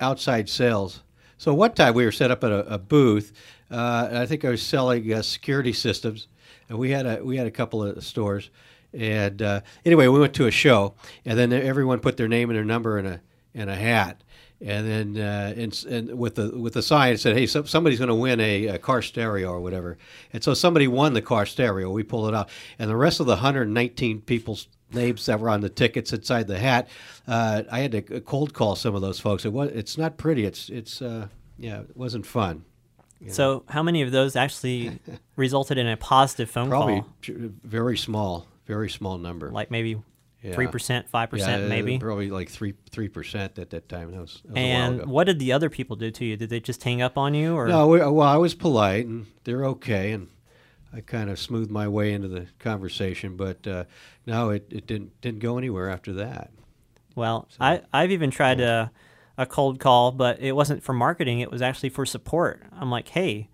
outside 0.00 0.48
sales. 0.48 1.02
So 1.38 1.52
one 1.54 1.72
time 1.72 1.94
we 1.94 2.04
were 2.04 2.12
set 2.12 2.30
up 2.30 2.44
at 2.44 2.52
a, 2.52 2.74
a 2.74 2.78
booth, 2.78 3.32
uh, 3.70 4.06
and 4.10 4.18
I 4.18 4.26
think 4.26 4.44
I 4.44 4.50
was 4.50 4.62
selling 4.62 5.12
uh, 5.12 5.22
security 5.22 5.72
systems, 5.72 6.28
and 6.68 6.78
we 6.78 6.90
had 6.90 7.06
a 7.06 7.24
we 7.24 7.36
had 7.36 7.46
a 7.46 7.50
couple 7.50 7.82
of 7.82 8.04
stores, 8.04 8.50
and 8.92 9.40
uh, 9.42 9.60
anyway, 9.84 10.06
we 10.08 10.18
went 10.18 10.34
to 10.34 10.46
a 10.46 10.50
show, 10.50 10.94
and 11.24 11.38
then 11.38 11.52
everyone 11.52 12.00
put 12.00 12.16
their 12.16 12.28
name 12.28 12.50
and 12.50 12.56
their 12.56 12.64
number 12.64 12.98
in 12.98 13.06
a 13.06 13.20
in 13.54 13.68
a 13.68 13.76
hat. 13.76 14.22
And 14.64 15.16
then, 15.16 15.24
uh, 15.24 15.54
and, 15.56 15.84
and 15.90 16.16
with 16.18 16.36
the 16.36 16.56
with 16.56 16.74
the 16.74 16.82
sign, 16.82 17.14
it 17.14 17.20
said, 17.20 17.36
"Hey, 17.36 17.46
so, 17.46 17.64
somebody's 17.64 17.98
going 17.98 18.08
to 18.10 18.14
win 18.14 18.38
a, 18.38 18.66
a 18.68 18.78
car 18.78 19.02
stereo 19.02 19.50
or 19.50 19.60
whatever." 19.60 19.98
And 20.32 20.44
so 20.44 20.54
somebody 20.54 20.86
won 20.86 21.14
the 21.14 21.22
car 21.22 21.46
stereo. 21.46 21.90
We 21.90 22.04
pulled 22.04 22.28
it 22.28 22.34
out, 22.34 22.48
and 22.78 22.88
the 22.88 22.94
rest 22.96 23.18
of 23.18 23.26
the 23.26 23.32
119 23.32 24.20
people's 24.20 24.68
names 24.92 25.26
that 25.26 25.40
were 25.40 25.48
on 25.48 25.62
the 25.62 25.68
tickets 25.68 26.12
inside 26.12 26.46
the 26.46 26.58
hat, 26.60 26.88
uh, 27.26 27.62
I 27.72 27.80
had 27.80 27.90
to 27.92 28.20
cold 28.20 28.54
call 28.54 28.76
some 28.76 28.94
of 28.94 29.00
those 29.00 29.18
folks. 29.18 29.44
It 29.44 29.52
was 29.52 29.70
it's 29.72 29.98
not 29.98 30.16
pretty. 30.16 30.44
It's 30.44 30.68
it's 30.68 31.02
uh, 31.02 31.26
yeah, 31.58 31.80
it 31.80 31.96
wasn't 31.96 32.24
fun. 32.26 32.64
so 33.28 33.64
how 33.68 33.82
many 33.82 34.02
of 34.02 34.12
those 34.12 34.36
actually 34.36 35.00
resulted 35.36 35.76
in 35.76 35.88
a 35.88 35.96
positive 35.96 36.48
phone 36.48 36.68
Probably 36.68 37.00
call? 37.00 37.08
j- 37.20 37.34
very 37.64 37.96
small, 37.96 38.46
very 38.66 38.90
small 38.90 39.18
number. 39.18 39.50
Like 39.50 39.70
maybe 39.70 40.02
three 40.52 40.66
percent, 40.66 41.08
five 41.08 41.30
percent, 41.30 41.68
maybe. 41.68 41.98
probably 41.98 42.30
like 42.30 42.48
three 42.48 42.74
three 42.90 43.08
percent 43.08 43.58
at 43.58 43.70
that 43.70 43.88
time. 43.88 44.10
That 44.12 44.20
was, 44.20 44.42
that 44.44 44.52
was 44.54 44.58
a 44.58 44.60
while 44.60 44.82
And 44.82 45.00
ago. 45.00 45.10
what 45.10 45.24
did 45.24 45.38
the 45.38 45.52
other 45.52 45.70
people 45.70 45.96
do 45.96 46.10
to 46.10 46.24
you? 46.24 46.36
Did 46.36 46.50
they 46.50 46.60
just 46.60 46.82
hang 46.82 47.00
up 47.02 47.16
on 47.16 47.34
you, 47.34 47.54
or 47.54 47.68
No, 47.68 47.86
we, 47.88 47.98
well, 48.00 48.20
I 48.22 48.36
was 48.36 48.54
polite, 48.54 49.06
and 49.06 49.26
they're 49.44 49.64
okay, 49.66 50.12
and 50.12 50.28
I 50.92 51.00
kind 51.00 51.30
of 51.30 51.38
smoothed 51.38 51.70
my 51.70 51.88
way 51.88 52.12
into 52.12 52.28
the 52.28 52.46
conversation. 52.58 53.36
But 53.36 53.66
uh, 53.66 53.84
no, 54.26 54.50
it, 54.50 54.66
it 54.70 54.86
didn't 54.86 55.20
didn't 55.20 55.40
go 55.40 55.58
anywhere 55.58 55.88
after 55.88 56.12
that. 56.14 56.50
Well, 57.14 57.46
I, 57.60 57.82
I've 57.92 58.10
even 58.10 58.30
tried 58.30 58.60
a, 58.60 58.90
a 59.36 59.44
cold 59.46 59.78
call, 59.78 60.12
but 60.12 60.40
it 60.40 60.52
wasn't 60.52 60.82
for 60.82 60.92
marketing. 60.94 61.40
It 61.40 61.50
was 61.50 61.60
actually 61.60 61.90
for 61.90 62.06
support. 62.06 62.62
I'm 62.72 62.90
like, 62.90 63.08
hey, 63.08 63.48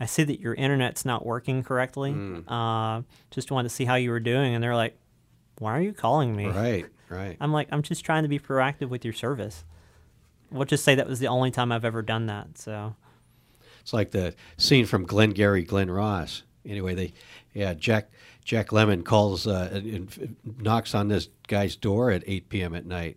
I 0.00 0.06
see 0.06 0.24
that 0.24 0.40
your 0.40 0.54
internet's 0.54 1.04
not 1.04 1.24
working 1.24 1.62
correctly. 1.62 2.12
Mm. 2.12 2.44
Uh, 2.48 3.02
just 3.30 3.50
wanted 3.50 3.68
to 3.68 3.74
see 3.74 3.84
how 3.84 3.94
you 3.94 4.10
were 4.10 4.20
doing. 4.20 4.54
And 4.54 4.62
they're 4.62 4.74
like, 4.74 4.96
why 5.58 5.76
are 5.78 5.80
you 5.80 5.92
calling 5.92 6.34
me? 6.34 6.46
Right, 6.46 6.86
right. 7.08 7.36
I'm 7.40 7.52
like, 7.52 7.68
I'm 7.70 7.82
just 7.82 8.04
trying 8.04 8.24
to 8.24 8.28
be 8.28 8.38
proactive 8.38 8.88
with 8.88 9.04
your 9.04 9.14
service. 9.14 9.64
We'll 10.50 10.64
just 10.64 10.84
say 10.84 10.94
that 10.96 11.08
was 11.08 11.20
the 11.20 11.28
only 11.28 11.50
time 11.50 11.72
I've 11.72 11.84
ever 11.84 12.02
done 12.02 12.26
that. 12.26 12.58
So, 12.58 12.96
It's 13.80 13.92
like 13.92 14.10
the 14.10 14.34
scene 14.56 14.86
from 14.86 15.04
Glengarry 15.04 15.62
Glen 15.62 15.90
Ross. 15.90 16.42
Anyway, 16.66 16.94
they, 16.94 17.12
yeah, 17.52 17.74
Jack 17.74 18.10
Jack 18.44 18.68
Lemmon 18.68 19.04
calls 19.04 19.46
uh, 19.46 19.70
and, 19.72 19.86
and 20.18 20.36
knocks 20.60 20.94
on 20.94 21.08
this 21.08 21.28
guy's 21.48 21.76
door 21.76 22.10
at 22.10 22.22
8 22.26 22.48
p.m. 22.48 22.74
at 22.74 22.86
night, 22.86 23.16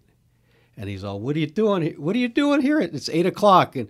and 0.76 0.90
he's 0.90 1.04
all, 1.04 1.20
"What 1.20 1.36
are 1.36 1.40
you 1.40 1.48
doing? 1.48 1.94
What 1.94 2.16
are 2.16 2.20
you 2.20 2.28
doing 2.28 2.62
here? 2.62 2.80
It's 2.80 3.10
eight 3.10 3.26
o'clock." 3.26 3.76
And 3.76 3.90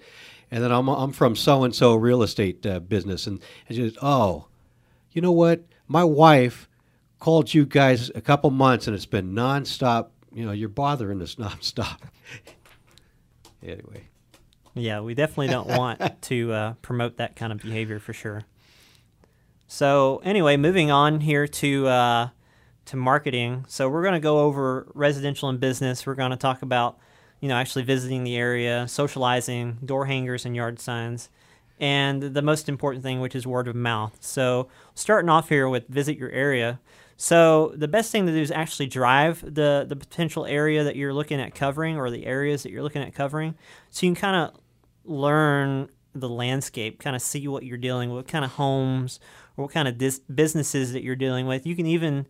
and 0.52 0.64
then 0.64 0.72
I'm 0.72 0.88
I'm 0.88 1.12
from 1.12 1.36
so 1.36 1.64
and 1.64 1.76
so 1.76 1.96
real 1.96 2.24
estate 2.24 2.66
uh, 2.66 2.80
business, 2.80 3.28
and 3.28 3.42
and 3.68 3.76
she 3.76 3.84
goes, 3.84 3.98
"Oh, 4.02 4.48
you 5.12 5.22
know 5.22 5.32
what? 5.32 5.64
My 5.88 6.04
wife 6.04 6.70
called 7.20 7.54
you 7.54 7.66
guys 7.66 8.10
a 8.16 8.22
couple 8.22 8.50
months, 8.52 8.88
and 8.88 8.96
it's 8.96 9.06
been 9.06 9.34
nonstop. 9.34 10.10
You 10.34 10.46
know, 10.46 10.52
you're 10.52 10.70
bothering 10.70 11.22
us 11.22 11.36
nonstop." 11.40 12.00
anyway. 13.64 14.08
yeah, 14.74 15.02
we 15.02 15.14
definitely 15.14 15.48
don't 15.48 15.68
want 15.78 16.22
to 16.24 16.54
uh, 16.54 16.74
promote 16.82 17.18
that 17.18 17.36
kind 17.36 17.52
of 17.52 17.60
behavior 17.60 18.00
for 18.00 18.14
sure. 18.14 18.44
So 19.68 20.22
anyway, 20.24 20.56
moving 20.56 20.92
on 20.92 21.20
here 21.20 21.46
to 21.46 21.88
uh, 21.88 22.30
to 22.86 22.96
marketing. 22.96 23.66
So 23.68 23.90
we're 23.90 24.04
going 24.04 24.14
to 24.14 24.20
go 24.20 24.40
over 24.40 24.88
residential 24.94 25.50
and 25.50 25.60
business. 25.60 26.06
We're 26.06 26.16
going 26.16 26.32
to 26.32 26.38
talk 26.38 26.62
about 26.62 26.98
you 27.40 27.48
know 27.48 27.56
actually 27.56 27.84
visiting 27.84 28.24
the 28.24 28.36
area, 28.36 28.88
socializing, 28.88 29.78
door 29.84 30.06
hangers 30.06 30.46
and 30.46 30.56
yard 30.56 30.80
signs, 30.80 31.30
and 31.80 32.22
the 32.22 32.42
most 32.42 32.68
important 32.68 33.04
thing, 33.04 33.20
which 33.20 33.36
is 33.36 33.46
word 33.46 33.68
of 33.68 33.76
mouth. 33.76 34.18
So 34.22 34.68
starting 34.96 35.30
off 35.30 35.50
here 35.50 35.70
with 35.70 35.88
visit 35.88 36.18
your 36.18 36.32
area. 36.32 36.80
So 37.20 37.74
the 37.76 37.88
best 37.88 38.12
thing 38.12 38.28
to 38.28 38.32
do 38.32 38.40
is 38.40 38.52
actually 38.52 38.88
drive 38.88 39.42
the 39.42 39.86
the 39.88 39.96
potential 39.96 40.46
area 40.46 40.84
that 40.84 40.96
you're 40.96 41.14
looking 41.14 41.42
at 41.42 41.56
covering 41.56 41.98
or 41.98 42.10
the 42.10 42.26
areas 42.26 42.64
that 42.64 42.72
you're 42.72 42.84
looking 42.84 43.02
at 43.02 43.14
covering, 43.14 43.56
so 43.90 44.06
you 44.06 44.14
can 44.14 44.22
kind 44.22 44.36
of 44.36 44.62
learn 45.04 45.90
the 46.14 46.30
landscape, 46.30 47.00
kind 47.00 47.16
of 47.16 47.22
see 47.22 47.48
what 47.48 47.64
you're 47.64 47.78
dealing 47.78 48.10
with, 48.10 48.18
what 48.18 48.28
kind 48.28 48.46
of 48.46 48.52
homes 48.52 49.20
or 49.56 49.66
what 49.66 49.74
kind 49.74 49.88
of 49.88 49.98
dis- 49.98 50.20
businesses 50.20 50.94
that 50.94 51.04
you're 51.04 51.16
dealing 51.16 51.48
with. 51.48 51.66
You 51.66 51.76
can 51.76 51.86
even 51.86 52.28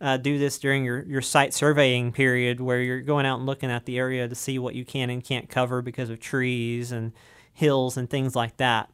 uh, 0.00 0.16
do 0.16 0.38
this 0.38 0.58
during 0.58 0.84
your, 0.84 1.02
your 1.04 1.22
site 1.22 1.52
surveying 1.52 2.12
period 2.12 2.60
where 2.60 2.80
you're 2.80 3.00
going 3.00 3.26
out 3.26 3.38
and 3.38 3.46
looking 3.46 3.70
at 3.70 3.84
the 3.84 3.98
area 3.98 4.28
to 4.28 4.34
see 4.34 4.58
what 4.58 4.74
you 4.74 4.84
can 4.84 5.10
and 5.10 5.24
can't 5.24 5.48
cover 5.48 5.82
because 5.82 6.10
of 6.10 6.20
trees 6.20 6.92
and 6.92 7.12
hills 7.52 7.96
and 7.96 8.08
things 8.08 8.36
like 8.36 8.56
that. 8.58 8.90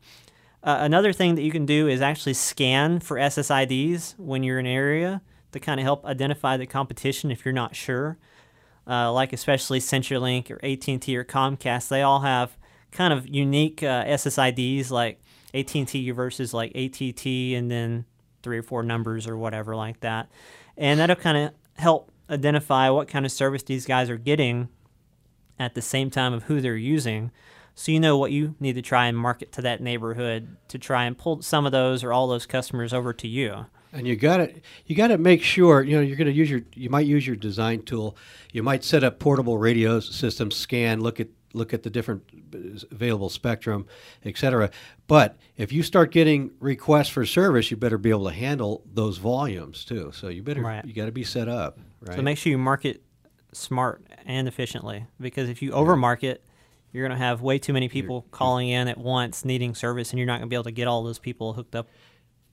Uh, 0.63 0.79
another 0.81 1.13
thing 1.13 1.35
that 1.35 1.43
you 1.43 1.53
can 1.53 1.67
do 1.67 1.89
is 1.89 2.01
actually 2.01 2.33
scan 2.33 2.99
for 2.99 3.19
SSIDs 3.19 4.19
when 4.19 4.43
you're 4.43 4.59
in 4.59 4.65
an 4.65 4.73
area 4.73 5.21
to 5.53 5.61
kind 5.61 5.79
of 5.79 5.85
help 5.85 6.07
identify 6.07 6.57
the 6.57 6.67
competition 6.67 7.31
if 7.31 7.45
you're 7.45 7.53
not 7.53 7.77
sure. 7.77 8.17
Uh, 8.87 9.13
like 9.13 9.33
especially 9.33 9.81
CenturyLink 9.81 10.51
or 10.51 10.59
AT&T 10.65 11.17
or 11.17 11.25
Comcast, 11.25 11.89
they 11.89 12.03
all 12.03 12.21
have 12.21 12.57
kind 12.93 13.13
of 13.13 13.29
unique 13.29 13.83
uh, 13.83 14.05
SSIDs 14.05 14.91
like 14.91 15.21
AT&T 15.53 16.11
versus 16.13 16.55
like 16.55 16.75
ATT 16.75 17.27
and 17.27 17.71
then 17.71 18.07
three 18.43 18.59
or 18.59 18.63
four 18.63 18.83
numbers 18.83 19.27
or 19.27 19.37
whatever 19.37 19.77
like 19.77 20.01
that. 20.01 20.31
And 20.77 21.01
that'll 21.01 21.17
kind 21.17 21.39
of 21.39 21.53
help 21.77 22.11
identify 22.29 22.91
what 22.91 23.09
kind 23.09 23.25
of 23.25 23.33
service 23.33 23.63
these 23.63 23.87
guys 23.87 24.11
are 24.11 24.17
getting 24.17 24.69
at 25.59 25.75
the 25.75 25.83
same 25.83 26.11
time 26.11 26.33
of 26.33 26.45
who 26.45 26.61
they're 26.61 26.77
using. 26.77 27.31
So 27.75 27.93
you 27.93 28.01
know 28.01 28.17
what 28.17 28.31
you 28.31 28.55
need 28.61 28.75
to 28.75 28.83
try 28.83 29.07
and 29.07 29.17
market 29.17 29.53
to 29.53 29.63
that 29.63 29.81
neighborhood 29.81 30.57
to 30.69 30.79
try 30.79 31.05
and 31.05 31.19
pull 31.19 31.43
some 31.43 31.67
of 31.67 31.73
those 31.73 32.05
or 32.05 32.13
all 32.13 32.29
those 32.29 32.47
customers 32.47 32.93
over 32.93 33.13
to 33.15 33.29
you. 33.29 33.67
And 33.93 34.07
you 34.07 34.17
got 34.17 34.39
to 34.39 34.53
you 34.87 34.97
got 34.97 35.09
to 35.09 35.19
make 35.19 35.43
sure 35.43 35.83
you 35.83 35.97
know 35.97 36.03
you're 36.03 36.17
going 36.17 36.27
to 36.27 36.33
use 36.33 36.51
your 36.51 36.63
you 36.75 36.91
might 36.91 37.07
use 37.07 37.27
your 37.27 37.37
design 37.37 37.83
tool. 37.83 38.17
You 38.53 38.63
might 38.63 38.83
set 38.83 39.05
up 39.05 39.21
portable 39.21 39.57
radio 39.57 40.01
systems, 40.01 40.57
scan, 40.57 41.01
look 41.01 41.21
at 41.21 41.29
look 41.55 41.73
at 41.73 41.83
the 41.83 41.91
different 41.91 42.23
available 42.91 43.29
spectrum, 43.31 43.87
etc. 44.25 44.71
But 45.07 45.37
if 45.57 45.73
you 45.73 45.83
start 45.83 46.11
getting 46.13 46.51
requests 46.61 47.09
for 47.09 47.25
service, 47.25 47.71
you 47.71 47.77
better 47.77 47.99
be 47.99 48.11
able 48.11 48.25
to 48.29 48.35
handle 48.35 48.83
those 48.93 49.19
volumes 49.19 49.85
too. 49.85 50.11
So 50.13 50.29
you 50.29 50.43
better 50.43 50.61
Right. 50.63 50.85
you 50.85 50.93
got 50.93 51.07
to 51.07 51.13
be 51.13 51.25
set 51.25 51.49
up 51.49 51.79
right. 52.01 52.17
So 52.17 52.23
make 52.23 52.39
sure 52.39 52.51
you 52.51 52.59
market 52.59 53.03
smart 53.53 54.05
and 54.27 54.49
efficiently 54.49 55.07
because 55.21 55.49
if 55.49 55.63
you 55.63 55.71
overmarket, 55.71 56.39
you're 56.93 57.07
going 57.07 57.17
to 57.19 57.25
have 57.25 57.41
way 57.41 57.59
too 57.59 57.73
many 57.73 57.89
people 57.89 58.27
calling 58.31 58.69
in 58.69 58.89
at 58.89 58.99
once 58.99 59.45
needing 59.45 59.75
service 59.75 60.11
and 60.11 60.19
you're 60.19 60.27
not 60.27 60.39
going 60.39 60.49
to 60.49 60.51
be 60.51 60.57
able 60.57 60.65
to 60.65 60.71
get 60.73 60.87
all 60.89 61.03
those 61.03 61.19
people 61.19 61.53
hooked 61.53 61.75
up 61.75 61.89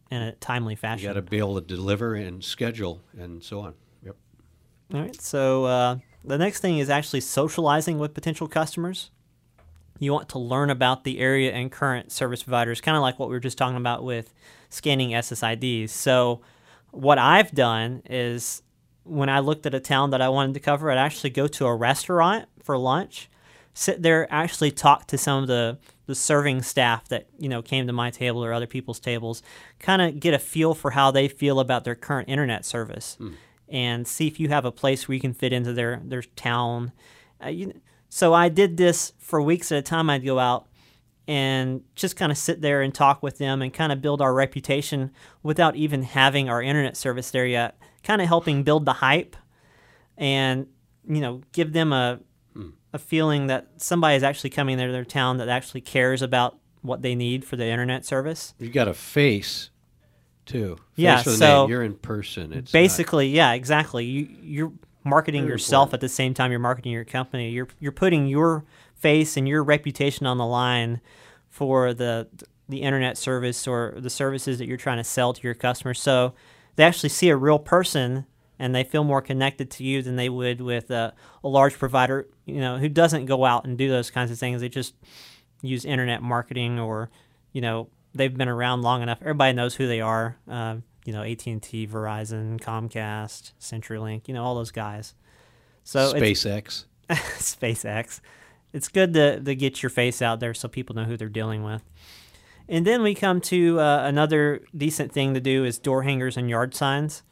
in 0.10 0.22
a 0.22 0.32
timely 0.34 0.76
fashion. 0.76 1.04
you 1.04 1.10
got 1.10 1.14
to 1.14 1.22
be 1.22 1.38
able 1.38 1.56
to 1.60 1.66
deliver 1.66 2.16
and 2.16 2.44
schedule 2.44 3.02
and 3.18 3.44
so 3.44 3.62
on. 3.62 3.74
Yep. 4.04 4.16
All 4.94 5.02
right. 5.02 5.22
So 5.22 5.66
uh, 5.66 5.98
the 6.24 6.38
next 6.38 6.60
thing 6.60 6.78
is 6.78 6.90
actually 6.90 7.22
socializing 7.22 8.00
with 8.00 8.14
potential 8.14 8.48
customers. 8.48 9.12
You 10.00 10.14
want 10.14 10.30
to 10.30 10.40
learn 10.40 10.70
about 10.70 11.04
the 11.04 11.20
area 11.20 11.52
and 11.52 11.72
current 11.72 12.12
service 12.12 12.44
providers, 12.44 12.82
kind 12.82 12.98
of 12.98 13.02
like 13.02 13.20
what 13.20 13.30
we 13.30 13.36
were 13.36 13.40
just 13.40 13.58
talking 13.58 13.78
about 13.78 14.04
with 14.04 14.34
scanning 14.70 15.12
SSIDs. 15.12 15.90
So 15.90 16.42
what 16.92 17.18
I've 17.18 17.52
done 17.52 18.02
is 18.10 18.64
when 19.04 19.30
I 19.30 19.40
looked 19.40 19.66
at 19.66 19.74
a 19.74 19.80
town 19.80 20.12
that 20.12 20.22
I 20.22 20.30
wanted 20.30 20.54
to 20.56 20.60
cover, 20.60 20.92
I'd 20.92 20.98
actually 20.98 21.32
go 21.32 21.48
to 21.48 21.66
a 21.66 21.76
restaurant 21.76 22.48
for 22.64 22.78
lunch, 22.78 23.30
sit 23.74 24.02
there, 24.02 24.32
actually 24.32 24.72
talk 24.72 25.08
to 25.08 25.18
some 25.18 25.44
of 25.44 25.48
the 25.48 25.78
the 26.08 26.16
serving 26.16 26.62
staff 26.62 27.08
that 27.08 27.28
you 27.38 27.48
know 27.48 27.62
came 27.62 27.88
to 27.88 27.94
my 27.94 28.10
table 28.10 28.44
or 28.44 28.52
other 28.54 28.68
people's 28.68 29.00
tables, 29.00 29.42
kind 29.80 30.02
of 30.02 30.20
get 30.20 30.34
a 30.34 30.40
feel 30.40 30.74
for 30.74 30.92
how 30.92 31.10
they 31.10 31.28
feel 31.28 31.60
about 31.60 31.84
their 31.84 31.96
current 31.96 32.28
internet 32.28 32.66
service, 32.66 33.16
hmm. 33.18 33.34
And 33.72 34.08
see 34.08 34.28
if 34.28 34.40
you 34.40 34.50
have 34.50 34.66
a 34.66 34.72
place 34.72 35.08
where 35.08 35.16
you 35.16 35.22
can 35.22 35.34
fit 35.34 35.54
into 35.54 35.74
their 35.74 36.02
their 36.04 36.22
town. 36.22 36.92
Uh, 37.44 37.50
you, 37.50 37.74
so 38.10 38.34
I 38.34 38.50
did 38.50 38.78
this 38.78 39.14
for 39.18 39.42
weeks 39.42 39.72
at 39.72 39.80
a 39.80 39.82
time. 39.82 40.10
I'd 40.10 40.26
go 40.26 40.38
out 40.38 40.68
and 41.28 41.82
just 41.96 42.16
kind 42.16 42.32
of 42.32 42.38
sit 42.38 42.62
there 42.62 42.82
and 42.82 42.94
talk 42.94 43.24
with 43.24 43.38
them 43.38 43.62
and 43.62 43.74
kind 43.74 43.92
of 43.92 44.02
build 44.02 44.22
our 44.22 44.34
reputation 44.34 45.12
without 45.44 45.76
even 45.76 46.04
having 46.04 46.50
our 46.50 46.62
internet 46.62 46.98
service 46.98 47.32
there 47.32 47.46
yet. 47.46 47.78
Kind 48.04 48.22
of 48.22 48.28
helping 48.28 48.64
build 48.64 48.86
the 48.86 48.94
hype 48.94 49.36
and 50.18 50.68
you 51.08 51.22
know 51.22 51.42
give 51.52 51.74
them 51.74 51.94
a 51.94 52.20
a 52.94 53.00
feeling 53.00 53.48
that 53.48 53.68
somebody 53.78 54.16
is 54.16 54.24
actually 54.24 54.50
coming 54.50 54.78
to 54.78 54.92
their 54.92 55.06
town 55.06 55.38
that 55.38 55.48
actually 55.48 55.82
cares 55.82 56.22
about 56.22 56.58
what 56.82 57.02
they 57.02 57.16
need 57.16 57.46
for 57.46 57.56
the 57.56 57.66
internet 57.66 58.06
service. 58.06 58.54
You 58.60 58.70
got 58.70 58.88
a 58.88 58.94
face 58.94 59.70
too. 60.46 60.78
Yeah, 60.96 61.22
so 61.22 61.62
name. 61.62 61.70
you're 61.70 61.84
in 61.84 61.96
person. 61.96 62.54
It's 62.54 62.74
not- 62.74 62.80
Basically, 62.80 63.30
yeah, 63.30 63.54
exactly. 63.54 64.06
You 64.06 64.28
you're 64.42 64.74
marketing 65.04 65.44
Very 65.44 65.54
yourself 65.54 65.88
important. 65.88 65.94
at 65.96 66.02
the 66.02 66.10
same 66.10 66.34
time 66.34 66.52
you're 66.52 66.60
marketing 66.60 66.92
your 66.92 67.06
company. 67.06 67.50
You're 67.50 67.68
you're 67.80 67.92
putting 67.92 68.28
your 68.28 68.66
face 68.96 69.38
and 69.38 69.48
your 69.48 69.64
reputation 69.64 70.26
on 70.28 70.38
the 70.38 70.46
line 70.46 71.02
for 71.50 71.94
the 71.94 72.28
the 72.70 72.82
internet 72.84 73.18
service 73.18 73.68
or 73.68 73.96
the 73.98 74.10
services 74.10 74.58
that 74.60 74.68
you're 74.68 74.78
trying 74.78 74.98
to 74.98 75.04
sell 75.04 75.34
to 75.34 75.42
your 75.42 75.54
customers. 75.54 76.00
So 76.00 76.34
they 76.76 76.84
actually 76.84 77.10
see 77.10 77.30
a 77.30 77.36
real 77.36 77.60
person 77.60 78.26
and 78.58 78.74
they 78.76 78.84
feel 78.84 79.04
more 79.04 79.22
connected 79.22 79.70
to 79.72 79.84
you 79.84 80.02
than 80.02 80.16
they 80.16 80.30
would 80.30 80.62
with 80.62 80.90
a, 80.92 81.14
a 81.44 81.48
large 81.48 81.78
provider, 81.80 82.28
you 82.46 82.60
know, 82.62 82.78
who 82.78 82.88
doesn't 82.88 83.26
go 83.26 83.44
out 83.44 83.66
and 83.66 83.78
do 83.78 83.90
those 83.90 84.10
kinds 84.12 84.30
of 84.32 84.38
things. 84.38 84.62
They 84.62 84.70
just 84.70 84.94
use 85.64 85.84
internet 85.84 86.22
marketing 86.22 86.80
or, 86.80 87.10
you 87.52 87.60
know, 87.60 87.90
they've 88.14 88.36
been 88.36 88.50
around 88.50 88.82
long 88.82 89.02
enough. 89.02 89.20
Everybody 89.22 89.54
knows 89.54 89.76
who 89.76 89.88
they 89.88 90.02
are. 90.02 90.38
Uh, 90.50 90.78
you 91.06 91.14
know, 91.14 91.24
AT 91.24 91.46
and 91.48 91.62
T, 91.62 91.88
Verizon, 91.88 92.60
Comcast, 92.60 93.54
CenturyLink. 93.60 94.28
You 94.28 94.34
know, 94.34 94.44
all 94.44 94.56
those 94.56 94.72
guys. 94.72 95.16
So 95.84 96.12
it's, 96.16 96.44
SpaceX. 96.44 96.86
SpaceX. 97.10 98.22
It's 98.74 98.88
good 98.88 99.14
to, 99.14 99.40
to 99.40 99.56
get 99.56 99.82
your 99.84 99.90
face 99.90 100.22
out 100.22 100.40
there 100.40 100.54
so 100.54 100.68
people 100.68 100.96
know 100.96 101.04
who 101.04 101.18
they're 101.18 101.30
dealing 101.30 101.64
with. 101.64 101.84
And 102.70 102.88
then 102.88 103.02
we 103.02 103.16
come 103.16 103.42
to 103.42 103.80
uh, 103.80 104.04
another 104.06 104.62
decent 104.76 105.12
thing 105.12 105.34
to 105.34 105.42
do 105.42 105.66
is 105.66 105.78
door 105.78 106.04
hangers 106.04 106.38
and 106.38 106.50
yard 106.50 106.74
signs. 106.74 107.24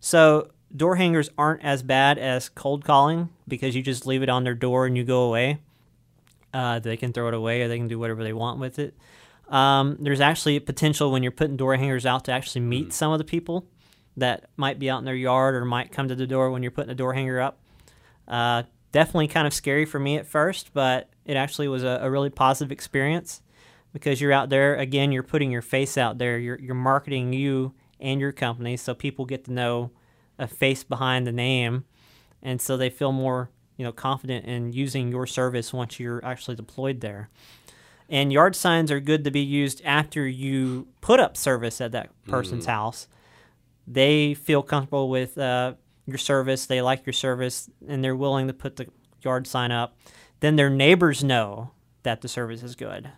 So 0.00 0.50
door 0.74 0.96
hangers 0.96 1.30
aren't 1.38 1.62
as 1.62 1.82
bad 1.82 2.18
as 2.18 2.48
cold 2.48 2.84
calling 2.84 3.28
because 3.46 3.76
you 3.76 3.82
just 3.82 4.06
leave 4.06 4.22
it 4.22 4.28
on 4.28 4.44
their 4.44 4.54
door 4.54 4.86
and 4.86 4.96
you 4.96 5.04
go 5.04 5.22
away. 5.22 5.58
Uh, 6.52 6.78
they 6.78 6.96
can 6.96 7.12
throw 7.12 7.28
it 7.28 7.34
away 7.34 7.62
or 7.62 7.68
they 7.68 7.76
can 7.76 7.88
do 7.88 7.98
whatever 7.98 8.24
they 8.24 8.32
want 8.32 8.58
with 8.58 8.78
it. 8.78 8.94
Um, 9.48 9.96
there's 10.00 10.20
actually 10.20 10.56
a 10.56 10.60
potential 10.60 11.10
when 11.10 11.22
you're 11.22 11.32
putting 11.32 11.56
door 11.56 11.74
hangers 11.76 12.04
out 12.04 12.24
to 12.26 12.32
actually 12.32 12.60
meet 12.62 12.92
some 12.92 13.12
of 13.12 13.18
the 13.18 13.24
people 13.24 13.66
that 14.16 14.50
might 14.56 14.78
be 14.78 14.90
out 14.90 14.98
in 14.98 15.04
their 15.04 15.14
yard 15.14 15.54
or 15.54 15.64
might 15.64 15.92
come 15.92 16.08
to 16.08 16.14
the 16.14 16.26
door 16.26 16.50
when 16.50 16.62
you're 16.62 16.72
putting 16.72 16.90
a 16.90 16.94
door 16.94 17.14
hanger 17.14 17.40
up. 17.40 17.58
Uh, 18.26 18.64
definitely 18.92 19.28
kind 19.28 19.46
of 19.46 19.54
scary 19.54 19.84
for 19.84 19.98
me 19.98 20.16
at 20.16 20.26
first, 20.26 20.72
but 20.74 21.08
it 21.24 21.36
actually 21.36 21.68
was 21.68 21.82
a, 21.82 22.00
a, 22.02 22.10
really 22.10 22.30
positive 22.30 22.72
experience 22.72 23.42
because 23.92 24.20
you're 24.20 24.32
out 24.32 24.50
there 24.50 24.76
again. 24.76 25.12
You're 25.12 25.22
putting 25.22 25.50
your 25.50 25.62
face 25.62 25.96
out 25.96 26.18
there. 26.18 26.38
You're 26.38 26.58
you're 26.58 26.74
marketing 26.74 27.32
you 27.32 27.74
and 28.00 28.20
your 28.20 28.32
company, 28.32 28.76
so 28.76 28.94
people 28.94 29.24
get 29.24 29.44
to 29.44 29.52
know 29.52 29.90
a 30.38 30.46
face 30.46 30.84
behind 30.84 31.26
the 31.26 31.32
name, 31.32 31.84
and 32.42 32.60
so 32.60 32.76
they 32.76 32.90
feel 32.90 33.12
more 33.12 33.50
you 33.76 33.84
know 33.84 33.92
confident 33.92 34.44
in 34.44 34.72
using 34.72 35.08
your 35.08 35.26
service 35.26 35.72
once 35.72 35.98
you're 35.98 36.24
actually 36.24 36.56
deployed 36.56 37.00
there. 37.00 37.30
And 38.08 38.32
yard 38.32 38.56
signs 38.56 38.90
are 38.90 39.00
good 39.00 39.24
to 39.24 39.30
be 39.30 39.40
used 39.40 39.82
after 39.84 40.26
you 40.26 40.88
put 41.00 41.20
up 41.20 41.36
service 41.36 41.80
at 41.80 41.92
that 41.92 42.10
person's 42.26 42.64
mm. 42.64 42.70
house. 42.70 43.06
They 43.86 44.34
feel 44.34 44.62
comfortable 44.62 45.10
with 45.10 45.36
uh, 45.36 45.74
your 46.06 46.18
service, 46.18 46.66
they 46.66 46.80
like 46.80 47.04
your 47.04 47.12
service, 47.12 47.68
and 47.86 48.02
they're 48.02 48.16
willing 48.16 48.46
to 48.46 48.54
put 48.54 48.76
the 48.76 48.86
yard 49.22 49.46
sign 49.46 49.72
up. 49.72 49.96
Then 50.40 50.56
their 50.56 50.70
neighbors 50.70 51.22
know 51.22 51.72
that 52.02 52.22
the 52.22 52.28
service 52.28 52.62
is 52.62 52.74
good. 52.74 53.10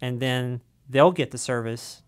And 0.00 0.20
then 0.20 0.60
they'll 0.88 1.12
get 1.12 1.30
the 1.30 1.38
service, 1.38 2.02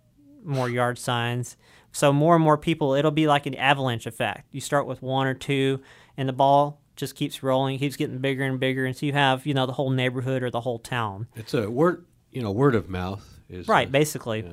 more 0.44 0.68
yard 0.68 0.98
signs. 0.98 1.56
So 1.92 2.12
more 2.12 2.34
and 2.34 2.44
more 2.44 2.58
people, 2.58 2.94
it'll 2.94 3.10
be 3.10 3.26
like 3.26 3.46
an 3.46 3.54
avalanche 3.54 4.06
effect. 4.06 4.48
You 4.52 4.60
start 4.60 4.86
with 4.86 5.00
one 5.00 5.26
or 5.26 5.34
two, 5.34 5.80
and 6.16 6.28
the 6.28 6.32
ball 6.34 6.81
just 6.96 7.14
keeps 7.14 7.42
rolling, 7.42 7.78
keeps 7.78 7.96
getting 7.96 8.18
bigger 8.18 8.44
and 8.44 8.60
bigger, 8.60 8.84
and 8.84 8.96
so 8.96 9.06
you 9.06 9.12
have 9.12 9.46
you 9.46 9.54
know 9.54 9.66
the 9.66 9.72
whole 9.72 9.90
neighborhood 9.90 10.42
or 10.42 10.50
the 10.50 10.60
whole 10.60 10.78
town. 10.78 11.26
It's 11.36 11.54
a 11.54 11.70
word, 11.70 12.04
you 12.30 12.42
know, 12.42 12.50
word 12.50 12.74
of 12.74 12.88
mouth 12.88 13.40
is 13.48 13.68
right, 13.68 13.90
basically. 13.90 14.44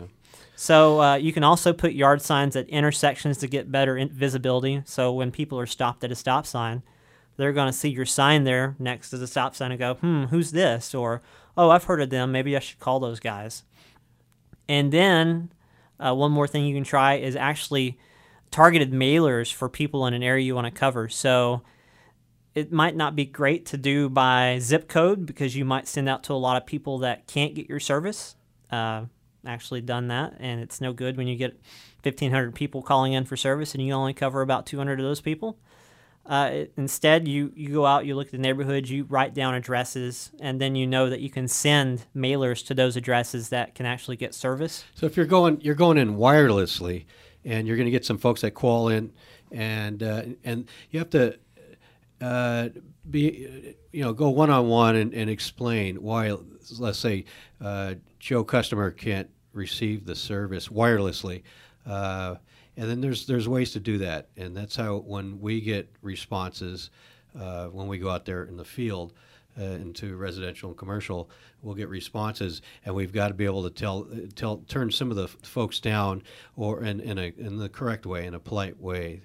So 0.56 1.02
uh, 1.02 1.16
you 1.16 1.32
can 1.32 1.44
also 1.44 1.72
put 1.72 1.94
yard 1.94 2.22
signs 2.22 2.56
at 2.56 2.68
intersections 2.68 3.38
to 3.38 3.48
get 3.48 3.72
better 3.72 4.06
visibility. 4.12 4.82
So 4.86 5.14
when 5.14 5.32
people 5.32 5.58
are 5.58 5.66
stopped 5.66 6.04
at 6.04 6.12
a 6.12 6.16
stop 6.16 6.46
sign, 6.46 6.84
they're 7.38 7.54
going 7.54 7.72
to 7.72 7.78
see 7.78 7.88
your 7.88 8.06
sign 8.06 8.44
there 8.44 8.76
next 8.78 9.10
to 9.12 9.18
the 9.18 9.28
stop 9.28 9.56
sign 9.56 9.72
and 9.72 9.80
go, 9.80 9.94
"Hmm, 9.96 10.26
who's 10.26 10.52
this?" 10.52 10.94
Or, 10.94 11.22
"Oh, 11.58 11.70
I've 11.70 11.86
heard 11.86 12.02
of 12.02 12.10
them. 12.10 12.32
Maybe 12.32 12.56
I 12.58 12.60
should 12.60 12.80
call 12.80 13.00
those 13.00 13.20
guys." 13.22 13.64
And 14.68 14.92
then 14.92 15.52
uh, 16.00 16.14
one 16.14 16.32
more 16.32 16.48
thing 16.48 16.66
you 16.66 16.76
can 16.76 16.84
try 16.84 17.16
is 17.16 17.36
actually 17.36 17.98
targeted 18.52 18.92
mailers 18.92 19.54
for 19.54 19.70
people 19.70 20.06
in 20.08 20.14
an 20.14 20.24
area 20.24 20.46
you 20.46 20.56
want 20.56 20.66
to 20.66 20.72
cover. 20.72 21.08
So 21.10 21.62
it 22.60 22.72
might 22.72 22.96
not 22.96 23.16
be 23.16 23.26
great 23.26 23.66
to 23.68 23.78
do 23.78 24.10
by 24.10 24.60
zip 24.60 24.88
code 24.88 25.26
because 25.26 25.56
you 25.56 25.66
might 25.66 25.88
send 25.88 26.10
out 26.10 26.24
to 26.26 26.34
a 26.34 26.36
lot 26.36 26.58
of 26.58 26.66
people 26.66 27.00
that 27.00 27.28
can't 27.28 27.56
get 27.56 27.70
your 27.70 27.80
service. 27.80 28.36
Uh, 28.70 29.06
actually 29.46 29.82
done 29.82 30.10
that, 30.10 30.36
and 30.40 30.60
it's 30.60 30.82
no 30.82 30.92
good 30.92 31.16
when 31.16 31.28
you 31.28 31.36
get 31.38 31.54
1,500 32.04 32.54
people 32.54 32.82
calling 32.82 33.14
in 33.14 33.26
for 33.26 33.38
service 33.38 33.74
and 33.74 33.86
you 33.86 33.94
only 33.94 34.14
cover 34.14 34.42
about 34.42 34.66
200 34.66 35.00
of 35.00 35.06
those 35.06 35.22
people. 35.22 35.58
Uh, 36.26 36.50
it, 36.52 36.74
instead, 36.78 37.28
you, 37.28 37.52
you 37.56 37.70
go 37.70 37.86
out, 37.86 38.06
you 38.06 38.16
look 38.16 38.28
at 38.28 38.32
the 38.34 38.38
neighborhoods, 38.38 38.92
you 38.92 39.06
write 39.06 39.34
down 39.34 39.56
addresses, 39.56 40.32
and 40.40 40.60
then 40.60 40.76
you 40.76 40.86
know 40.86 41.10
that 41.10 41.22
you 41.22 41.30
can 41.30 41.48
send 41.48 42.06
mailers 42.16 42.64
to 42.68 42.74
those 42.74 42.96
addresses 42.96 43.50
that 43.50 43.74
can 43.74 43.86
actually 43.86 44.18
get 44.18 44.36
service. 44.36 44.84
So 44.94 45.06
if 45.06 45.18
you're 45.18 45.26
going 45.26 45.62
you're 45.62 45.74
going 45.74 45.98
in 45.98 46.18
wirelessly, 46.18 47.06
and 47.46 47.68
you're 47.68 47.78
going 47.78 47.86
to 47.86 47.92
get 47.92 48.06
some 48.06 48.18
folks 48.18 48.42
that 48.42 48.52
call 48.52 48.90
in, 48.90 49.12
and 49.52 50.04
uh, 50.04 50.24
and 50.44 50.70
you 50.92 51.00
have 51.00 51.10
to 51.12 51.40
uh, 52.22 52.70
be 53.10 53.76
you 53.92 54.04
know 54.04 54.14
go 54.14 54.30
one 54.30 54.50
on 54.50 54.68
one 54.68 54.96
and 54.96 55.30
explain 55.30 56.02
why 56.02 56.36
let's 56.78 57.00
say 57.00 57.26
uh, 57.62 57.96
Joe 58.20 58.44
customer 58.44 58.92
can't 58.92 59.30
receive 59.54 60.06
the 60.06 60.16
service 60.16 60.68
wirelessly. 60.68 61.44
Uh, 61.86 62.36
and 62.78 62.90
then 62.90 63.02
there's 63.02 63.26
there's 63.26 63.48
ways 63.48 63.72
to 63.72 63.80
do 63.80 63.98
that, 64.00 64.30
and 64.38 64.56
that's 64.56 64.76
how 64.76 64.98
when 64.98 65.40
we 65.42 65.60
get 65.62 65.90
responses 66.02 66.90
uh, 67.40 67.68
when 67.68 67.88
we 67.88 67.98
go 67.98 68.10
out 68.10 68.26
there 68.26 68.44
in 68.44 68.58
the 68.58 68.66
field 68.66 69.14
uh, 69.60 69.64
into 69.64 70.16
residential 70.16 70.70
and 70.70 70.78
commercial, 70.78 71.30
we'll 71.62 71.76
get 71.76 71.90
responses, 71.90 72.62
and 72.86 72.96
we've 72.96 73.12
got 73.12 73.30
to 73.30 73.34
be 73.34 73.46
able 73.46 73.64
to 73.64 73.70
tell 73.70 74.08
tell 74.36 74.58
turn 74.68 74.92
some 74.92 75.10
of 75.10 75.18
the 75.18 75.28
folks 75.28 75.80
down 75.80 76.24
or 76.56 76.84
in 76.84 77.00
in 77.02 77.18
a 77.18 77.34
in 77.38 77.58
the 77.58 77.70
correct 77.70 78.06
way, 78.06 78.26
in 78.26 78.34
a 78.34 78.40
polite 78.40 78.80
way 78.80 79.22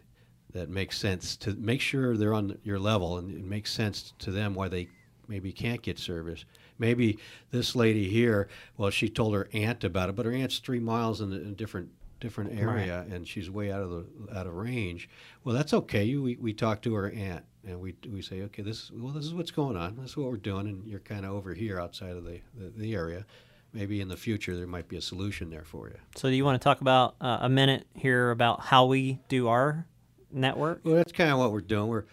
that 0.55 0.71
makes 0.71 0.97
sense 0.97 1.37
to 1.37 1.53
make 1.55 1.81
sure 1.81 2.17
they're 2.17 2.33
on 2.33 2.59
your 2.63 2.79
level 2.79 3.19
and 3.19 3.31
it 3.31 3.45
makes 3.45 3.73
sense 3.73 4.15
to 4.21 4.31
them 4.31 4.55
why 4.55 4.69
they 4.69 4.89
maybe 5.29 5.53
can't 5.53 5.83
get 5.83 5.99
service. 5.99 6.45
Maybe 6.79 7.19
this 7.51 7.77
lady 7.77 8.09
here, 8.09 8.49
well, 8.77 8.91
she 8.91 9.09
told 9.09 9.35
her 9.35 9.49
aunt 9.53 9.85
about 9.85 10.09
it, 10.09 10.17
but 10.17 10.27
her 10.27 10.33
aunt's 10.33 10.59
three 10.59 10.81
miles 10.81 11.21
in 11.21 11.33
a, 11.33 11.37
in 11.37 11.49
a 11.49 11.53
different 11.53 11.91
different 12.21 12.59
area 12.59 13.01
right. 13.01 13.09
and 13.09 13.29
she's 13.29 13.51
way 13.51 13.71
out 13.71 13.83
of 13.83 13.91
the 13.91 14.07
out 14.35 14.47
of 14.47 14.55
range. 14.55 15.11
Well, 15.43 15.55
that's 15.55 15.75
okay. 15.75 16.17
We, 16.17 16.37
we 16.37 16.55
talk 16.55 16.81
to 16.83 16.95
her 16.95 17.11
aunt 17.11 17.45
and 17.67 17.81
we, 17.81 17.95
we 18.11 18.23
say, 18.23 18.43
okay, 18.43 18.63
this 18.63 18.91
well, 18.93 19.13
this 19.13 19.25
is 19.25 19.35
what's 19.35 19.51
going 19.51 19.77
on. 19.77 19.97
This 19.97 20.11
is 20.11 20.17
what 20.17 20.31
we're 20.31 20.37
doing, 20.37 20.67
and 20.67 20.87
you're 20.87 21.01
kind 21.01 21.25
of 21.25 21.33
over 21.33 21.53
here 21.53 21.81
outside 21.81 22.17
of 22.17 22.25
the, 22.25 22.41
the, 22.57 22.73
the, 22.77 22.95
area. 22.95 23.27
Maybe 23.73 24.01
in 24.01 24.09
the 24.09 24.17
future 24.17 24.57
there 24.57 24.67
might 24.67 24.89
be 24.89 24.97
a 24.97 25.01
solution 25.01 25.51
there 25.51 25.65
for 25.65 25.89
you. 25.89 25.97
So, 26.15 26.29
do 26.29 26.35
you 26.37 26.45
want 26.45 26.61
to 26.61 26.65
talk 26.65 26.81
about 26.81 27.17
uh, 27.21 27.39
a 27.41 27.49
minute 27.49 27.87
here 27.95 28.31
about 28.31 28.61
how 28.61 28.87
we 28.87 29.19
do 29.29 29.49
our 29.49 29.87
network? 30.35 30.81
Well, 30.85 30.95
that's 30.95 31.13
kind 31.13 31.31
of 31.31 31.39
what 31.39 31.53
we're 31.53 31.61
doing. 31.61 31.89
We're 31.89 32.05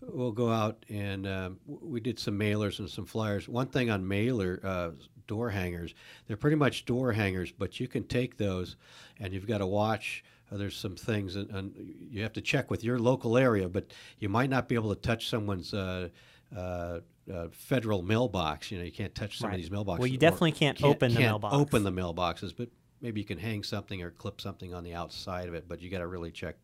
we'll 0.00 0.32
go 0.32 0.50
out 0.50 0.84
and 0.88 1.26
um, 1.26 1.58
we 1.66 2.00
did 2.00 2.18
some 2.18 2.38
mailers 2.38 2.78
and 2.78 2.88
some 2.88 3.06
flyers. 3.06 3.48
One 3.48 3.66
thing 3.66 3.90
on 3.90 4.06
mailer 4.06 4.60
uh, 4.62 4.90
door 5.26 5.50
hangers, 5.50 5.94
they're 6.26 6.36
pretty 6.36 6.56
much 6.56 6.84
door 6.84 7.12
hangers, 7.12 7.52
but 7.52 7.80
you 7.80 7.88
can 7.88 8.04
take 8.04 8.36
those 8.36 8.76
and 9.20 9.32
you've 9.32 9.46
got 9.46 9.58
to 9.58 9.66
watch. 9.66 10.24
Uh, 10.50 10.56
there's 10.56 10.76
some 10.76 10.96
things, 10.96 11.36
and, 11.36 11.50
and, 11.50 11.94
you 12.10 12.22
have 12.22 12.32
to 12.32 12.40
check 12.40 12.70
with 12.70 12.82
your 12.82 12.98
local 12.98 13.36
area, 13.36 13.68
but 13.68 13.84
you 14.18 14.30
might 14.30 14.48
not 14.48 14.66
be 14.66 14.74
able 14.74 14.94
to 14.94 15.00
touch 15.00 15.28
someone's. 15.28 15.72
Uh, 15.74 16.08
uh, 16.56 17.00
uh 17.30 17.46
federal 17.50 18.00
mailbox. 18.00 18.70
You 18.70 18.78
know, 18.78 18.84
you 18.84 18.90
can't 18.90 19.14
touch 19.14 19.36
some 19.36 19.50
right. 19.50 19.56
of 19.56 19.60
these 19.60 19.68
mailboxes. 19.68 19.98
Well, 19.98 20.06
you 20.06 20.16
definitely 20.16 20.52
can't, 20.52 20.78
can't, 20.78 20.90
open 20.90 21.10
the 21.10 21.18
can't 21.18 21.28
mailbox. 21.28 21.54
Open 21.54 21.82
the 21.82 21.92
mailboxes, 21.92 22.54
but 22.56 22.70
maybe 23.02 23.20
you 23.20 23.26
can 23.26 23.36
hang 23.36 23.62
something 23.62 24.00
or 24.00 24.12
clip 24.12 24.40
something 24.40 24.72
on 24.72 24.82
the 24.82 24.94
outside 24.94 25.46
of 25.46 25.52
it. 25.52 25.68
But 25.68 25.82
you 25.82 25.90
got 25.90 25.98
to 25.98 26.06
really 26.06 26.30
check 26.30 26.56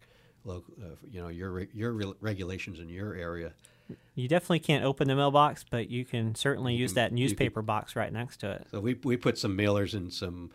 local, 0.45 0.75
uh, 0.83 0.97
you 1.11 1.21
know, 1.21 1.29
your 1.29 1.61
your 1.73 1.93
re- 1.93 2.15
regulations 2.21 2.81
in 2.81 2.89
your 2.89 3.15
area. 3.15 3.53
You 4.15 4.29
definitely 4.29 4.61
can't 4.61 4.85
open 4.85 5.09
the 5.09 5.17
mailbox, 5.17 5.65
but 5.69 5.91
you 5.91 6.05
can 6.05 6.35
certainly 6.35 6.75
use 6.75 6.95
that 6.95 7.13
newspaper 7.13 7.61
can, 7.61 7.67
box 7.67 7.97
right 7.97 8.13
next 8.13 8.39
to 8.39 8.53
it. 8.53 8.67
So 8.71 8.81
we 8.81 8.95
we 9.03 9.17
put 9.17 9.39
some 9.39 9.57
mailers 9.57 9.95
in 9.95 10.11
some, 10.11 10.51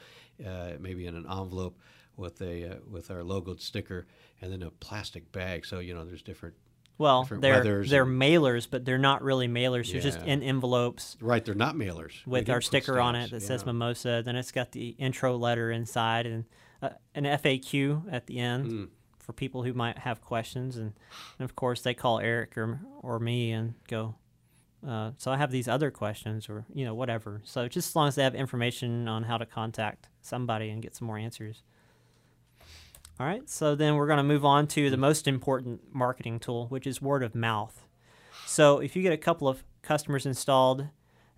uh, 0.46 0.72
maybe 0.80 1.06
in 1.06 1.16
an 1.16 1.26
envelope 1.30 1.78
with 2.16 2.42
a 2.42 2.72
uh, 2.72 2.76
with 2.90 3.12
our 3.12 3.20
logoed 3.20 3.62
sticker, 3.62 4.08
and 4.42 4.52
then 4.52 4.64
a 4.64 4.72
plastic 4.72 5.32
bag. 5.32 5.66
So 5.66 5.80
you 5.80 5.94
know, 5.94 6.06
there's 6.06 6.24
different. 6.24 6.56
Well, 6.98 7.24
different 7.24 7.42
they're 7.44 7.84
they're 7.84 8.06
mailers, 8.06 8.68
but 8.70 8.84
they're 8.84 8.98
not 8.98 9.22
really 9.22 9.48
mailers. 9.48 9.88
Yeah. 9.88 9.94
They're 9.94 10.12
just 10.12 10.26
in 10.26 10.42
envelopes. 10.42 11.16
Right, 11.22 11.44
they're 11.44 11.56
not 11.56 11.76
mailers. 11.76 12.26
With 12.26 12.50
our 12.50 12.62
sticker 12.62 13.00
on 13.00 13.16
it 13.16 13.32
that 13.32 13.42
yeah. 13.42 13.48
says 13.48 13.66
Mimosa. 13.66 14.22
Then 14.26 14.36
it's 14.36 14.52
got 14.52 14.72
the 14.72 14.90
intro 14.90 15.38
letter 15.38 15.72
inside 15.72 16.26
and 16.26 16.46
uh, 16.82 16.90
an 17.14 17.26
FAQ 17.26 18.12
at 18.12 18.26
the 18.26 18.40
end. 18.40 18.66
Mm 18.66 18.90
for 19.30 19.34
people 19.34 19.62
who 19.62 19.74
might 19.74 20.00
have 20.00 20.22
questions, 20.22 20.76
and, 20.76 20.92
and 21.38 21.46
of 21.46 21.56
course 21.56 21.82
they 21.84 21.94
call 21.94 22.20
Eric 22.20 22.58
or 22.58 22.80
or 23.04 23.20
me 23.20 23.52
and 23.52 23.76
go. 23.88 24.16
Uh, 24.88 25.12
so 25.18 25.30
I 25.30 25.38
have 25.38 25.52
these 25.52 25.68
other 25.68 25.92
questions, 25.92 26.50
or 26.50 26.66
you 26.74 26.84
know 26.84 26.96
whatever. 26.96 27.40
So 27.44 27.68
just 27.68 27.90
as 27.90 27.96
long 27.96 28.08
as 28.08 28.16
they 28.16 28.24
have 28.24 28.34
information 28.34 29.08
on 29.08 29.26
how 29.26 29.38
to 29.38 29.46
contact 29.46 30.08
somebody 30.24 30.72
and 30.72 30.82
get 30.82 30.96
some 30.96 31.06
more 31.06 31.20
answers. 31.20 31.62
All 33.20 33.28
right, 33.28 33.48
so 33.48 33.76
then 33.76 33.98
we're 33.98 34.08
going 34.08 34.18
to 34.18 34.24
move 34.24 34.46
on 34.46 34.66
to 34.70 34.90
the 34.90 34.98
most 34.98 35.28
important 35.28 35.94
marketing 35.94 36.40
tool, 36.40 36.66
which 36.70 36.88
is 36.88 37.00
word 37.00 37.22
of 37.22 37.36
mouth. 37.36 37.86
So 38.48 38.80
if 38.80 38.96
you 38.96 39.04
get 39.04 39.14
a 39.14 39.18
couple 39.18 39.48
of 39.48 39.64
customers 39.84 40.26
installed, 40.26 40.88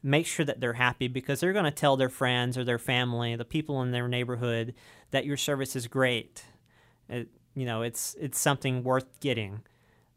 make 0.02 0.28
sure 0.28 0.46
that 0.46 0.62
they're 0.62 0.74
happy 0.74 1.10
because 1.10 1.42
they're 1.42 1.52
going 1.52 1.66
to 1.66 1.72
tell 1.72 1.98
their 1.98 2.08
friends 2.08 2.58
or 2.58 2.64
their 2.64 2.80
family, 2.80 3.36
the 3.36 3.44
people 3.44 3.82
in 3.82 3.92
their 3.92 4.08
neighborhood, 4.08 4.76
that 5.10 5.26
your 5.26 5.36
service 5.36 5.76
is 5.76 5.88
great. 5.88 6.46
It, 7.10 7.28
you 7.56 7.66
know 7.66 7.82
it's 7.82 8.16
it's 8.20 8.40
something 8.40 8.84
worth 8.84 9.20
getting. 9.20 9.62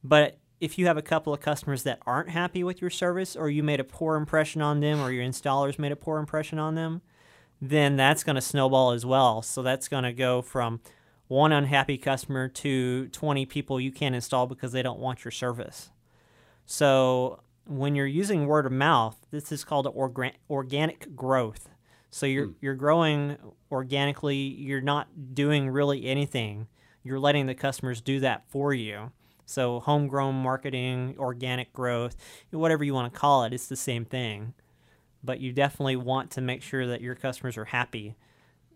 But 0.02 0.38
if 0.60 0.78
you 0.78 0.86
have 0.86 0.96
a 0.96 1.02
couple 1.02 1.32
of 1.34 1.40
customers 1.40 1.82
that 1.82 2.00
aren't 2.06 2.30
happy 2.30 2.62
with 2.62 2.80
your 2.80 2.90
service 2.90 3.36
or 3.36 3.50
you 3.50 3.62
made 3.62 3.80
a 3.80 3.84
poor 3.84 4.16
impression 4.16 4.62
on 4.62 4.80
them 4.80 5.00
or 5.00 5.10
your 5.10 5.24
installers 5.24 5.78
made 5.78 5.92
a 5.92 5.96
poor 5.96 6.18
impression 6.18 6.58
on 6.58 6.74
them, 6.74 7.02
then 7.60 7.96
that's 7.96 8.24
going 8.24 8.36
to 8.36 8.40
snowball 8.40 8.92
as 8.92 9.04
well. 9.04 9.42
So 9.42 9.62
that's 9.62 9.88
going 9.88 10.04
to 10.04 10.12
go 10.12 10.42
from 10.42 10.80
one 11.28 11.52
unhappy 11.52 11.98
customer 11.98 12.48
to 12.48 13.08
20 13.08 13.46
people 13.46 13.80
you 13.80 13.90
can't 13.90 14.14
install 14.14 14.46
because 14.46 14.72
they 14.72 14.82
don't 14.82 15.00
want 15.00 15.24
your 15.24 15.32
service. 15.32 15.90
So 16.66 17.40
when 17.66 17.94
you're 17.94 18.06
using 18.06 18.46
word 18.46 18.66
of 18.66 18.72
mouth, 18.72 19.16
this 19.30 19.50
is 19.50 19.64
called 19.64 19.86
orga- 19.86 20.34
organic 20.48 21.14
growth. 21.16 21.68
So 22.10 22.26
you're 22.26 22.48
mm. 22.48 22.54
you're 22.60 22.74
growing 22.74 23.36
organically. 23.72 24.36
You're 24.36 24.80
not 24.80 25.34
doing 25.34 25.68
really 25.68 26.06
anything 26.06 26.68
you're 27.04 27.20
letting 27.20 27.46
the 27.46 27.54
customers 27.54 28.00
do 28.00 28.18
that 28.20 28.44
for 28.48 28.74
you. 28.74 29.12
So, 29.46 29.80
homegrown 29.80 30.36
marketing, 30.36 31.16
organic 31.18 31.72
growth, 31.72 32.16
whatever 32.50 32.82
you 32.82 32.94
want 32.94 33.12
to 33.12 33.18
call 33.18 33.44
it, 33.44 33.52
it's 33.52 33.68
the 33.68 33.76
same 33.76 34.06
thing. 34.06 34.54
But 35.22 35.38
you 35.38 35.52
definitely 35.52 35.96
want 35.96 36.30
to 36.32 36.40
make 36.40 36.62
sure 36.62 36.86
that 36.86 37.02
your 37.02 37.14
customers 37.14 37.56
are 37.58 37.66
happy 37.66 38.16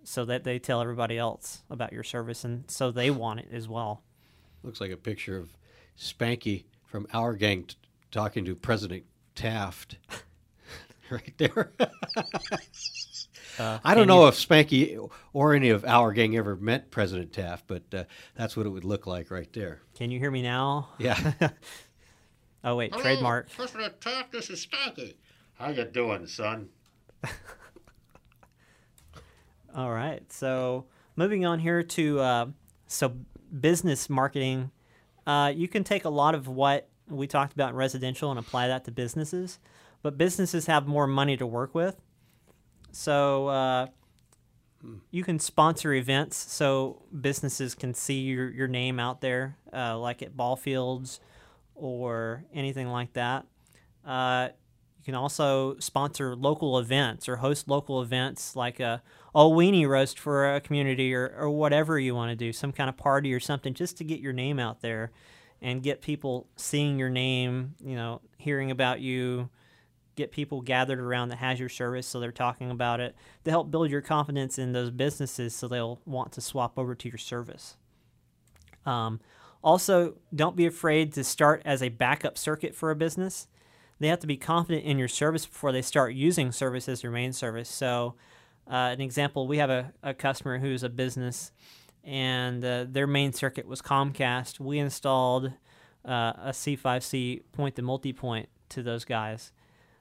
so 0.05 0.25
that 0.27 0.45
they 0.45 0.59
tell 0.59 0.81
everybody 0.81 1.19
else 1.19 1.63
about 1.71 1.93
your 1.93 2.05
service 2.05 2.45
and 2.45 2.71
so 2.71 2.91
they 2.91 3.11
want 3.11 3.41
it 3.41 3.49
as 3.53 3.69
well. 3.69 4.03
Looks 4.63 4.81
like 4.81 4.91
a 4.91 4.97
picture 4.97 5.37
of 5.37 5.51
Spanky 5.99 6.65
from 6.87 7.07
our 7.13 7.35
gang 7.35 7.65
t- 7.65 7.77
talking 8.11 8.45
to 8.45 8.55
President 8.55 9.05
Taft. 9.35 9.97
right 11.11 11.35
there. 11.39 11.73
Uh, 13.59 13.79
I 13.85 13.95
don't 13.95 14.07
know 14.07 14.23
you- 14.23 14.29
if 14.29 14.35
Spanky 14.35 15.11
or 15.33 15.55
any 15.55 15.71
of 15.71 15.85
our 15.85 16.13
gang 16.13 16.37
ever 16.37 16.55
met 16.57 16.91
President 16.91 17.33
Taft, 17.33 17.65
but 17.67 17.83
uh, 17.93 18.05
that's 18.35 18.57
what 18.57 18.67
it 18.67 18.71
would 18.71 18.85
look 18.85 19.07
like 19.07 19.31
right 19.31 19.53
there. 19.53 19.81
Can 19.97 20.11
you 20.11 20.19
hear 20.19 20.31
me 20.31 20.43
now? 20.43 20.89
Yeah. 20.99 21.33
Oh 22.65 22.75
wait, 22.75 22.93
trademark. 22.93 23.49
President 23.53 24.01
Taft, 24.01 24.33
this 24.33 24.51
is 24.51 24.67
Spanky. 24.67 25.15
How 25.55 25.71
you 25.71 25.85
doing, 25.85 26.27
son? 26.27 26.71
All 29.75 29.91
right. 29.93 30.31
So 30.33 30.87
moving 31.17 31.47
on 31.47 31.61
here 31.61 31.83
to 31.83 32.21
uh, 32.21 32.47
so 32.89 33.15
business 33.61 34.11
marketing, 34.11 34.71
uh, 35.27 35.53
you 35.55 35.69
can 35.69 35.85
take 35.85 36.05
a 36.05 36.09
lot 36.11 36.35
of 36.35 36.49
what 36.49 36.89
we 37.09 37.27
talked 37.27 37.53
about 37.53 37.71
in 37.71 37.77
residential 37.77 38.31
and 38.31 38.39
apply 38.41 38.67
that 38.69 38.85
to 38.87 38.91
businesses, 38.91 39.59
but 40.03 40.19
businesses 40.19 40.67
have 40.67 40.87
more 40.87 41.07
money 41.07 41.37
to 41.37 41.47
work 41.47 41.75
with. 41.75 41.97
So 42.93 43.49
uh, 43.49 43.87
you 45.11 45.25
can 45.25 45.39
sponsor 45.39 45.93
events 45.93 46.37
so 46.37 47.03
businesses 47.21 47.75
can 47.75 47.95
see 47.95 48.21
your, 48.21 48.51
your 48.51 48.69
name 48.69 49.01
out 49.01 49.21
there, 49.21 49.57
uh, 49.73 49.99
like 49.99 50.23
at 50.23 50.37
ball 50.37 50.57
fields 50.57 51.21
or 51.75 52.45
anything 52.53 52.89
like 52.89 53.13
that. 53.15 53.47
Uh, 54.05 54.49
you 54.99 55.05
can 55.05 55.15
also 55.15 55.79
sponsor 55.79 56.35
local 56.35 56.79
events 56.79 57.29
or 57.29 57.37
host 57.37 57.69
local 57.69 58.03
events 58.03 58.57
like 58.57 58.81
a, 58.81 59.03
a 59.35 59.43
weenie 59.43 59.89
roast 59.89 60.19
for 60.19 60.55
a 60.55 60.61
community 60.61 61.15
or, 61.15 61.35
or 61.39 61.51
whatever 61.51 61.99
you 61.99 62.15
want 62.15 62.31
to 62.31 62.37
do, 62.37 62.53
some 62.53 62.73
kind 62.73 62.89
of 62.89 62.97
party 62.97 63.33
or 63.33 63.41
something, 63.41 63.75
just 63.75 63.97
to 63.99 64.05
get 64.05 64.21
your 64.21 64.33
name 64.33 64.59
out 64.59 64.81
there 64.81 65.11
and 65.61 65.83
get 65.83 66.03
people 66.03 66.47
seeing 66.57 66.99
your 66.99 67.11
name, 67.11 67.75
you 67.83 67.97
know, 67.97 68.21
hearing 68.37 68.71
about 68.71 69.01
you, 69.01 69.49
get 70.19 70.33
people 70.33 70.61
gathered 70.61 71.01
around 71.01 71.29
that 71.31 71.37
has 71.37 71.59
your 71.59 71.69
service 71.69 72.07
so 72.07 72.21
they're 72.21 72.33
talking 72.33 72.71
about 72.71 73.01
it 73.01 73.17
to 73.45 73.51
help 73.51 73.71
build 73.71 73.91
your 73.91 74.03
confidence 74.03 74.59
in 74.59 74.73
those 74.73 74.91
businesses 74.91 75.55
so 75.55 75.67
they'll 75.67 76.01
want 76.05 76.33
to 76.33 76.41
swap 76.41 76.79
over 76.79 76.95
to 76.95 77.09
your 77.09 77.19
service. 77.19 77.77
Um, 78.85 79.21
also, 79.63 80.17
don't 80.35 80.57
be 80.57 80.67
afraid 80.67 81.13
to 81.15 81.25
start 81.25 81.63
as 81.65 81.83
a 81.83 81.89
backup 81.89 82.37
circuit 82.37 82.75
for 82.75 82.91
a 82.91 82.97
business. 82.97 83.49
They 84.01 84.09
have 84.09 84.21
to 84.21 84.27
be 84.27 84.37
confident 84.37 84.85
in 84.85 84.99
your 84.99 85.09
service 85.09 85.47
before 85.47 85.73
they 85.73 85.83
start 85.83 86.13
using 86.15 86.53
service 86.53 86.89
as 86.89 87.03
their 87.03 87.11
main 87.11 87.33
service. 87.33 87.69
So, 87.69 88.15
uh, 88.71 88.93
an 88.93 89.01
example, 89.01 89.49
we 89.49 89.59
have 89.59 89.71
a, 89.71 89.93
a 90.03 90.15
customer 90.15 90.59
who's 90.59 90.83
a 90.83 90.89
business 90.89 91.53
and 92.05 92.65
uh, 92.65 92.87
their 92.89 93.07
main 93.07 93.33
circuit 93.33 93.67
was 93.67 93.83
Comcast. 93.83 94.61
We 94.61 94.79
installed 94.79 95.53
uh, 96.05 96.33
a 96.37 96.51
C5C 96.51 97.43
point 97.53 97.77
to 97.77 97.83
multipoint 97.83 98.47
to 98.71 98.83
those 98.83 99.05
guys. 99.05 99.53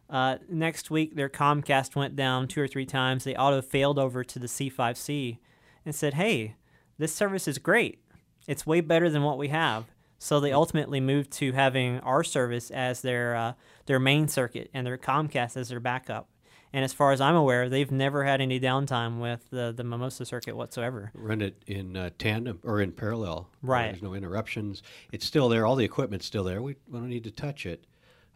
Uh, 0.09 0.37
next 0.49 0.89
week, 0.89 1.15
their 1.15 1.29
Comcast 1.29 1.95
went 1.95 2.15
down 2.15 2.47
two 2.47 2.61
or 2.61 2.67
three 2.67 2.85
times. 2.85 3.23
They 3.23 3.35
auto 3.35 3.61
failed 3.61 3.99
over 3.99 4.23
to 4.23 4.39
the 4.39 4.47
C5C 4.47 5.37
and 5.85 5.93
said, 5.93 6.13
Hey, 6.13 6.55
this 6.97 7.13
service 7.13 7.47
is 7.47 7.57
great. 7.57 7.99
It's 8.47 8.65
way 8.65 8.81
better 8.81 9.09
than 9.09 9.23
what 9.23 9.37
we 9.37 9.49
have. 9.49 9.85
So 10.19 10.39
they 10.39 10.51
ultimately 10.51 10.99
moved 10.99 11.31
to 11.33 11.51
having 11.51 11.99
our 11.99 12.23
service 12.23 12.71
as 12.71 13.01
their 13.01 13.35
uh, 13.35 13.53
their 13.85 13.99
main 13.99 14.27
circuit 14.27 14.69
and 14.73 14.87
their 14.87 14.97
Comcast 14.97 15.57
as 15.57 15.69
their 15.69 15.79
backup. 15.79 16.29
And 16.73 16.83
as 16.83 16.91
far 16.91 17.11
as 17.11 17.21
I'm 17.21 17.35
aware, 17.35 17.69
they've 17.69 17.91
never 17.91 18.23
had 18.25 18.41
any 18.41 18.59
downtime 18.59 19.19
with 19.19 19.49
the, 19.51 19.73
the 19.75 19.83
Mimosa 19.83 20.25
circuit 20.25 20.55
whatsoever. 20.55 21.11
Run 21.13 21.41
it 21.41 21.63
in 21.65 21.95
uh, 21.95 22.09
tandem 22.17 22.59
or 22.63 22.81
in 22.81 22.91
parallel. 22.91 23.49
Right. 23.61 23.91
There's 23.91 24.03
no 24.03 24.13
interruptions. 24.13 24.83
It's 25.11 25.25
still 25.25 25.47
there. 25.49 25.65
All 25.65 25.75
the 25.75 25.85
equipment's 25.85 26.25
still 26.25 26.43
there. 26.43 26.61
We, 26.61 26.75
we 26.89 26.99
don't 26.99 27.09
need 27.09 27.23
to 27.23 27.31
touch 27.31 27.65
it. 27.65 27.85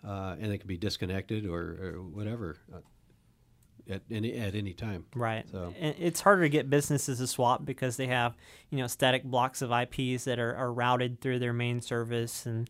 Uh, 0.06 0.36
and 0.40 0.52
it 0.52 0.58
can 0.60 0.68
be 0.68 0.78
disconnected 0.78 1.46
or, 1.46 1.60
or 1.62 2.02
whatever 2.02 2.58
uh, 2.74 2.80
at 3.90 4.02
any 4.10 4.34
at 4.34 4.56
any 4.56 4.74
time. 4.74 5.06
Right. 5.16 5.46
So- 5.52 5.74
And 5.80 5.96
it's 6.00 6.22
harder 6.22 6.42
to 6.44 6.50
get 6.50 6.70
businesses 6.70 7.20
to 7.20 7.28
swap 7.28 7.66
because 7.66 7.98
they 7.98 8.08
have, 8.08 8.36
you 8.72 8.78
know, 8.80 8.88
static 8.88 9.24
blocks 9.24 9.62
of 9.62 9.72
IPs 9.72 10.24
that 10.26 10.40
are, 10.40 10.56
are 10.56 10.74
routed 10.74 11.22
through 11.22 11.40
their 11.40 11.54
main 11.54 11.82
service 11.82 12.46
and 12.46 12.70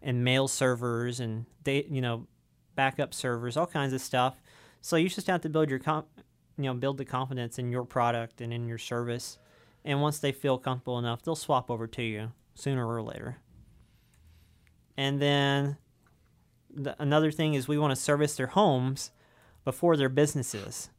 and 0.00 0.24
mail 0.24 0.48
servers 0.48 1.20
and 1.20 1.46
they, 1.62 1.84
you 1.88 2.00
know, 2.00 2.26
backup 2.74 3.14
servers, 3.14 3.56
all 3.56 3.66
kinds 3.66 3.92
of 3.92 4.00
stuff. 4.00 4.42
So 4.80 4.96
you 4.96 5.08
just 5.08 5.28
have 5.28 5.42
to 5.42 5.48
build 5.48 5.70
your 5.70 5.78
com- 5.78 6.06
you 6.58 6.64
know, 6.64 6.74
build 6.74 6.98
the 6.98 7.04
confidence 7.04 7.58
in 7.60 7.70
your 7.70 7.84
product 7.84 8.40
and 8.40 8.52
in 8.52 8.66
your 8.66 8.78
service. 8.78 9.38
And 9.84 10.00
once 10.02 10.18
they 10.18 10.32
feel 10.32 10.58
comfortable 10.58 10.98
enough, 10.98 11.22
they'll 11.22 11.36
swap 11.36 11.70
over 11.70 11.86
to 11.86 12.02
you 12.02 12.32
sooner 12.54 12.86
or 12.86 13.02
later. 13.02 13.38
And 14.96 15.20
then 15.20 15.76
the, 16.74 17.00
another 17.00 17.30
thing 17.30 17.54
is 17.54 17.68
we 17.68 17.78
want 17.78 17.92
to 17.92 18.00
service 18.00 18.36
their 18.36 18.48
homes 18.48 19.10
before 19.64 19.96
their 19.96 20.08
businesses. 20.08 20.90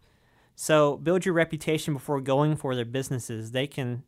So 0.56 0.98
build 0.98 1.26
your 1.26 1.34
reputation 1.34 1.94
before 1.94 2.22
going 2.22 2.56
for 2.56 2.76
their 2.76 2.86
businesses. 2.86 3.52
They 3.52 3.68
can 3.68 4.04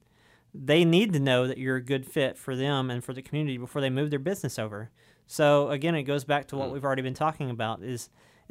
they 0.53 0.85
need 0.85 1.11
to 1.11 1.19
know 1.19 1.47
that 1.47 1.57
you're 1.57 1.75
a 1.75 1.83
good 1.83 2.05
fit 2.05 2.37
for 2.37 2.55
them 2.55 2.89
and 2.89 3.03
for 3.03 3.11
the 3.11 3.21
community 3.21 3.57
before 3.57 3.81
they 3.81 3.89
move 3.89 4.09
their 4.09 4.19
business 4.19 4.57
over. 4.57 4.89
So 5.27 5.69
again, 5.69 5.95
it 5.95 6.03
goes 6.03 6.23
back 6.23 6.47
to 6.47 6.55
what 6.55 6.67
hmm. 6.67 6.73
we've 6.73 6.85
already 6.85 7.01
been 7.01 7.13
talking 7.13 7.49
about 7.49 7.83
is 7.83 8.09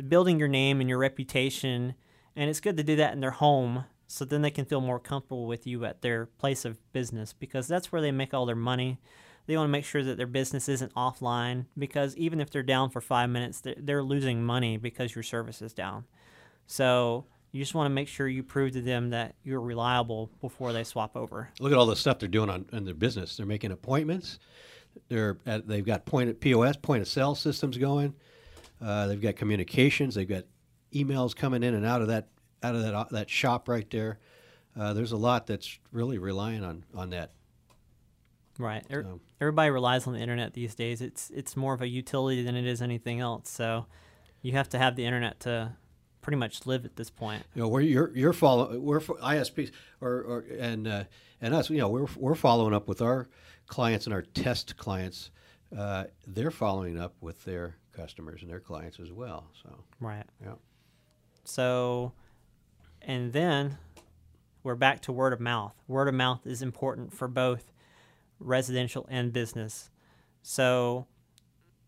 building 0.09 0.39
your 0.39 0.49
name 0.49 0.81
and 0.81 0.89
your 0.89 0.99
reputation 0.99 1.95
and 2.37 2.51
it's 2.51 2.61
good 2.61 2.77
to 2.77 2.83
do 2.83 2.97
that 2.97 3.13
in 3.13 3.21
their 3.21 3.31
home 3.31 3.85
so 4.07 4.25
then 4.25 4.43
they 4.43 4.51
can 4.51 4.65
feel 4.65 4.81
more 4.81 4.99
comfortable 4.99 5.47
with 5.47 5.67
you 5.67 5.85
at 5.85 6.03
their 6.03 6.27
place 6.27 6.65
of 6.65 6.79
business 6.93 7.33
because 7.33 7.67
that's 7.67 7.91
where 7.91 8.03
they 8.03 8.13
make 8.13 8.35
all 8.35 8.47
their 8.47 8.57
money. 8.57 8.99
They 9.47 9.57
want 9.57 9.69
to 9.69 9.73
make 9.73 9.85
sure 9.85 10.03
that 10.03 10.17
their 10.17 10.27
business 10.27 10.69
isn't 10.69 10.95
offline 10.95 11.67
because 11.79 12.17
even 12.17 12.41
if 12.41 12.51
they're 12.51 12.63
down 12.63 12.91
for 12.91 13.01
5 13.01 13.29
minutes, 13.29 13.63
they're, 13.77 14.03
losing 14.03 14.43
money 14.43 14.77
because 14.77 15.15
your 15.15 15.23
service 15.23 15.61
is 15.61 15.73
down. 15.73 16.05
So 16.67 17.27
you 17.53 17.61
just 17.61 17.75
want 17.75 17.87
to 17.87 17.95
make 17.95 18.09
sure 18.09 18.27
you 18.27 18.43
prove 18.43 18.73
to 18.73 18.81
them 18.81 19.11
that 19.11 19.35
you're 19.45 19.61
reliable 19.61 20.31
before 20.41 20.73
they 20.73 20.85
swap 20.85 21.17
over. 21.17 21.51
Look 21.61 21.73
at 21.73 21.79
all 21.79 21.87
the 21.87 21.97
stuff 21.97 22.19
they're 22.19 22.29
doing 22.29 22.51
on 22.51 22.67
in 22.73 22.85
their 22.85 22.95
business. 22.95 23.37
They're 23.37 23.47
making 23.47 23.71
appointments. 23.71 24.39
They're 25.09 25.39
at, 25.47 25.67
they've 25.67 25.85
got 25.85 26.07
point 26.07 26.41
POS 26.41 26.77
point 26.77 27.03
of 27.03 27.09
sale 27.09 27.35
systems 27.35 27.79
going. 27.79 28.15
Uh, 28.81 29.07
they've 29.07 29.21
got 29.21 29.37
communications. 29.37 30.15
They've 30.15 30.29
got 30.29 30.45
emails 30.93 31.35
coming 31.35 31.63
in 31.63 31.75
and 31.75 31.85
out 31.85 32.03
of 32.03 32.09
that 32.09 32.29
out 32.63 32.75
of 32.75 32.83
that 32.83 33.11
that 33.11 33.31
shop 33.31 33.69
right 33.69 33.89
there. 33.91 34.19
Uh, 34.77 34.93
there's 34.93 35.13
a 35.13 35.17
lot 35.17 35.47
that's 35.47 35.79
really 35.93 36.19
relying 36.19 36.65
on 36.65 36.85
on 36.95 37.11
that. 37.11 37.33
Right. 38.59 38.85
Er- 38.91 39.03
So- 39.03 39.21
Everybody 39.41 39.71
relies 39.71 40.07
on 40.07 40.13
the 40.15 40.21
internet 40.21 40.55
these 40.55 40.75
days. 40.75 41.01
It's 41.01 41.31
it's 41.31 41.57
more 41.57 41.75
of 41.75 41.81
a 41.83 41.89
utility 41.89 42.43
than 42.43 42.55
it 42.57 42.67
is 42.67 42.81
anything 42.83 43.21
else. 43.21 43.51
So 43.51 43.87
you 44.43 44.53
have 44.53 44.69
to 44.71 44.79
have 44.79 44.97
the 44.97 45.05
internet 45.05 45.41
to 45.41 45.73
pretty 46.23 46.37
much 46.37 46.65
live 46.67 46.85
at 46.85 46.97
this 46.97 47.11
point. 47.11 47.43
You 47.55 47.63
know, 47.63 47.69
we're 47.69 47.81
you're 47.81 48.17
you're 48.17 48.33
follow 48.33 48.79
we're 48.79 49.01
ISPs 49.01 49.71
or, 50.01 50.11
or 50.23 50.45
and 50.59 50.87
uh, 50.87 51.05
and 51.41 51.53
us. 51.55 51.69
You 51.71 51.79
know, 51.79 51.89
we're 51.89 52.07
we're 52.17 52.35
following 52.35 52.73
up 52.75 52.87
with 52.89 53.03
our 53.03 53.29
clients 53.67 54.07
and 54.07 54.15
our 54.15 54.23
test 54.23 54.77
clients. 54.77 55.31
Uh, 55.77 56.05
they're 56.27 56.51
following 56.53 56.99
up 57.01 57.15
with 57.21 57.45
their 57.45 57.77
customers 57.93 58.43
and 58.43 58.51
their 58.51 58.61
clients 58.61 59.01
as 59.01 59.11
well. 59.13 59.51
So 59.63 59.71
Right. 60.01 60.25
yeah. 60.43 60.55
So, 61.45 62.13
and 63.03 63.33
then 63.33 63.79
we're 64.63 64.75
back 64.77 65.01
to 65.03 65.13
word 65.13 65.33
of 65.33 65.41
mouth. 65.41 65.75
Word 65.89 66.09
of 66.09 66.15
mouth 66.15 66.47
is 66.47 66.63
important 66.63 67.13
for 67.13 67.29
both 67.29 67.73
residential 68.39 69.07
and 69.11 69.33
business. 69.33 69.91
So, 70.43 71.07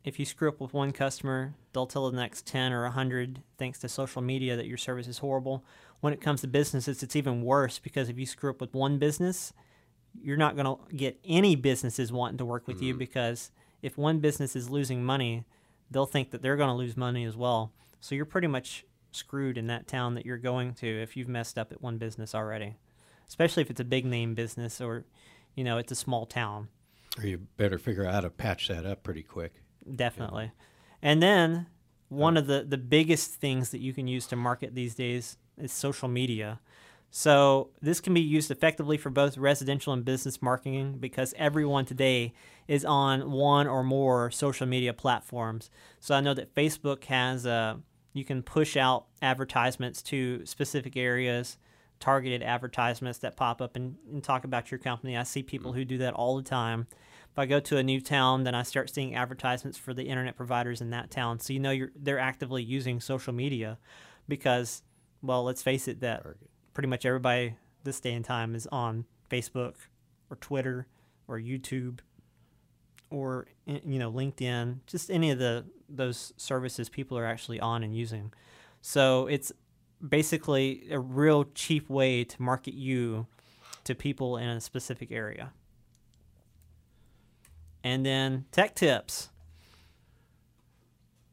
if 0.05 0.21
you 0.21 0.25
screw 0.25 0.49
up 0.49 0.61
with 0.61 0.73
one 0.73 0.93
customer, 0.93 1.55
they'll 1.73 1.87
tell 1.87 2.09
the 2.09 2.17
next 2.17 2.47
10 2.47 2.73
or 2.73 2.85
100 2.85 3.43
thanks 3.59 3.81
to 3.81 3.89
social 3.89 4.23
media 4.23 4.57
that 4.57 4.67
your 4.67 4.77
service 4.77 5.09
is 5.09 5.19
horrible. 5.19 5.65
When 6.01 6.13
it 6.13 6.21
comes 6.21 6.43
to 6.43 6.47
businesses, 6.47 7.03
it's 7.03 7.17
even 7.17 7.43
worse 7.43 7.81
because 7.81 8.09
if 8.09 8.17
you 8.17 8.25
screw 8.25 8.51
up 8.51 8.61
with 8.61 8.73
one 8.73 8.99
business, 8.99 9.53
you're 10.15 10.37
not 10.37 10.57
going 10.57 10.67
to 10.67 10.97
get 10.97 11.19
any 11.25 11.57
businesses 11.57 12.13
wanting 12.13 12.39
to 12.39 12.45
work 12.45 12.69
with 12.69 12.81
you 12.81 12.93
mm-hmm. 12.93 13.01
because 13.01 13.51
if 13.83 13.99
one 13.99 14.21
business 14.21 14.55
is 14.55 14.71
losing 14.71 15.05
money, 15.05 15.45
they'll 15.91 16.07
think 16.07 16.31
that 16.31 16.41
they're 16.41 16.57
going 16.57 16.71
to 16.71 16.75
lose 16.75 16.97
money 16.97 17.25
as 17.25 17.37
well. 17.37 17.73
So 18.01 18.15
you're 18.15 18.25
pretty 18.25 18.49
much 18.49 18.85
screwed 19.11 19.59
in 19.59 19.67
that 19.67 19.89
town 19.89 20.15
that 20.15 20.27
you're 20.27 20.39
going 20.39 20.75
to 20.75 20.87
if 20.87 21.17
you've 21.17 21.29
messed 21.29 21.59
up 21.59 21.73
at 21.73 21.83
one 21.83 21.99
business 21.99 22.35
already. 22.35 22.77
Especially 23.29 23.63
if 23.63 23.71
it's 23.71 23.81
a 23.81 23.85
big 23.85 24.05
name 24.05 24.35
business 24.35 24.81
or, 24.81 25.05
you 25.57 25.65
know, 25.65 25.79
it's 25.79 25.91
a 25.91 25.97
small 25.97 26.27
town. 26.27 26.69
Or 27.19 27.27
you 27.27 27.39
better 27.57 27.79
figure 27.79 28.07
out 28.07 28.15
how 28.15 28.21
to 28.21 28.31
patch 28.31 28.69
that 28.69 28.87
up 28.87 29.03
pretty 29.03 29.23
quick. 29.23 29.55
Definitely. 29.95 30.53
And 31.03 31.23
then 31.23 31.67
one 32.09 32.37
of 32.37 32.47
the, 32.47 32.65
the 32.69 32.79
biggest 32.79 33.35
things 33.35 33.71
that 33.71 33.81
you 33.81 33.93
can 33.93 34.07
use 34.07 34.27
to 34.29 34.37
market 34.37 34.75
these 34.75 34.95
days 34.95 35.39
is 35.59 35.73
social 35.73 36.09
media. 36.09 36.61
So 37.11 37.71
this 37.81 38.01
can 38.01 38.13
be 38.15 38.21
used 38.21 38.51
effectively 38.51 38.99
for 38.99 39.11
both 39.11 39.39
residential 39.39 39.93
and 39.93 40.05
business 40.05 40.43
marketing 40.43 40.99
because 40.99 41.35
everyone 41.39 41.87
today 41.87 42.35
is 42.69 42.85
on 42.85 43.31
one 43.31 43.67
or 43.67 43.83
more 43.83 44.31
social 44.31 44.67
media 44.67 44.93
platforms. 44.93 45.71
So 46.01 46.15
I 46.15 46.21
know 46.21 46.35
that 46.35 46.55
Facebook 46.55 47.05
has 47.05 47.47
a 47.47 47.81
you 48.13 48.25
can 48.25 48.43
push 48.43 48.77
out 48.77 49.07
advertisements 49.21 50.01
to 50.01 50.45
specific 50.47 50.97
areas, 50.97 51.59
targeted 52.01 52.43
advertisements 52.43 53.19
that 53.19 53.37
pop 53.37 53.61
up 53.61 53.77
and, 53.77 53.97
and 54.11 54.23
talk 54.23 54.45
about 54.45 54.71
your 54.71 54.79
company. 54.79 55.17
I 55.17 55.23
see 55.23 55.43
people 55.43 55.71
mm-hmm. 55.71 55.79
who 55.79 55.85
do 55.85 55.99
that 55.99 56.15
all 56.15 56.37
the 56.37 56.43
time. 56.43 56.87
If 57.33 57.39
I 57.39 57.47
go 57.47 57.61
to 57.61 57.77
a 57.77 57.83
new 57.83 58.01
town, 58.01 58.45
then 58.45 58.55
I 58.55 58.63
start 58.63 58.89
seeing 58.91 59.15
advertisements 59.15 59.77
for 59.77 59.93
the 59.93 60.05
internet 60.05 60.37
providers 60.37 60.81
in 60.81 60.91
that 60.91 61.11
town. 61.11 61.39
So 61.39 61.53
you 61.53 61.61
know 61.61 61.71
you're 61.71 61.93
they're 61.95 62.19
actively 62.19 62.63
using 62.63 63.01
social 63.01 63.33
media 63.33 63.79
because, 64.27 64.83
well, 65.23 65.45
let's 65.45 65.63
face 65.63 65.87
it, 65.87 66.01
that 66.01 66.25
pretty 66.73 66.89
much 66.89 67.05
everybody 67.05 67.57
this 67.85 68.01
day 68.01 68.15
and 68.15 68.25
time 68.25 68.55
is 68.55 68.67
on 68.73 69.05
Facebook 69.31 69.75
or 70.31 70.37
Twitter 70.37 70.87
or 71.29 71.39
YouTube 71.39 72.01
or 73.11 73.47
you 73.67 73.99
know 73.99 74.11
LinkedIn, 74.11 74.79
just 74.87 75.11
any 75.11 75.31
of 75.31 75.39
the 75.39 75.65
those 75.89 76.33
services 76.37 76.89
people 76.89 77.19
are 77.19 77.27
actually 77.27 77.61
on 77.61 77.83
and 77.83 77.95
using. 77.97 78.33
So 78.81 79.27
it's 79.27 79.53
basically 80.07 80.87
a 80.91 80.99
real 80.99 81.45
cheap 81.55 81.89
way 81.89 82.25
to 82.25 82.43
market 82.43 82.75
you 82.75 83.27
to 83.85 83.95
people 83.95 84.37
in 84.37 84.49
a 84.49 84.61
specific 84.61 85.11
area. 85.13 85.53
And 87.85 88.05
then 88.05 88.47
tech 88.51 88.75
tips. 88.75 89.31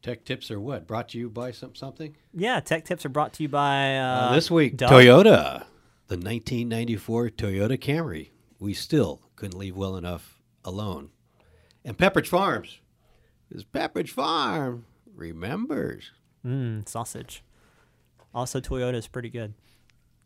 Tech 0.04 0.26
tips 0.26 0.52
are 0.52 0.60
what? 0.60 0.86
Brought 0.86 1.10
to 1.10 1.18
you 1.18 1.30
by 1.30 1.52
some 1.52 1.76
something? 1.76 2.16
Yeah, 2.34 2.60
tech 2.60 2.86
tips 2.86 3.06
are 3.06 3.10
brought 3.10 3.34
to 3.34 3.44
you 3.44 3.50
by 3.50 3.98
uh, 3.98 4.04
Uh, 4.04 4.36
this 4.36 4.52
week, 4.52 4.76
Doug. 4.78 4.92
Toyota, 4.92 5.64
the 6.08 6.18
1994 6.18 7.30
Toyota 7.30 7.78
Camry. 7.80 8.30
We 8.60 8.74
still 8.74 9.22
couldn't 9.36 9.58
leave 9.58 9.76
well 9.76 9.96
enough 9.96 10.42
alone. 10.64 11.10
And 11.86 11.98
Pepperidge 11.98 12.28
Farms. 12.28 12.80
This 13.50 13.64
Pepperidge 13.64 14.10
Farm 14.10 14.86
remembers. 15.16 16.12
Mm, 16.46 16.88
sausage. 16.88 17.44
Also, 18.34 18.60
Toyota 18.60 18.96
is 18.96 19.08
pretty 19.08 19.30
good. 19.30 19.54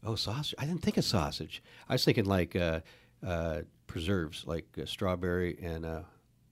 Oh, 0.06 0.16
sausage. 0.16 0.56
I 0.58 0.66
didn't 0.66 0.82
think 0.82 0.98
of 0.98 1.04
sausage. 1.04 1.62
I 1.90 1.94
was 1.94 2.06
thinking 2.06 2.26
like 2.26 2.56
uh, 2.56 2.82
uh, 3.26 3.62
preserves, 3.88 4.44
like 4.46 4.66
uh, 4.82 4.86
strawberry 4.86 5.58
and 5.62 5.86
uh, 5.86 6.02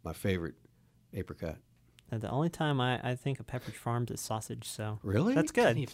my 0.04 0.13
favorite 0.13 0.56
apricot. 1.13 1.58
Uh, 2.12 2.18
the 2.18 2.30
only 2.30 2.50
time 2.50 2.80
I, 2.82 3.00
I 3.12 3.15
think 3.15 3.39
of 3.39 3.48
Pepperidge 3.48 3.76
Farms 3.76 4.12
is 4.12 4.20
sausage. 4.20 4.68
So 4.68 5.00
Really? 5.04 5.34
That's 5.34 5.52
good. 5.52 5.88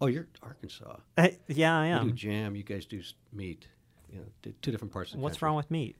Oh, 0.00 0.06
you're 0.06 0.26
Arkansas. 0.42 0.96
Uh, 1.16 1.28
yeah, 1.48 1.78
I 1.78 2.02
We 2.02 2.10
do 2.10 2.16
jam. 2.16 2.56
You 2.56 2.62
guys 2.62 2.84
do 2.86 3.00
meat. 3.32 3.68
You 4.12 4.18
know, 4.20 4.52
two 4.62 4.70
different 4.70 4.92
parts 4.92 5.10
of 5.12 5.18
the 5.18 5.22
What's 5.22 5.36
country. 5.36 5.46
wrong 5.46 5.56
with 5.56 5.70
meat? 5.70 5.96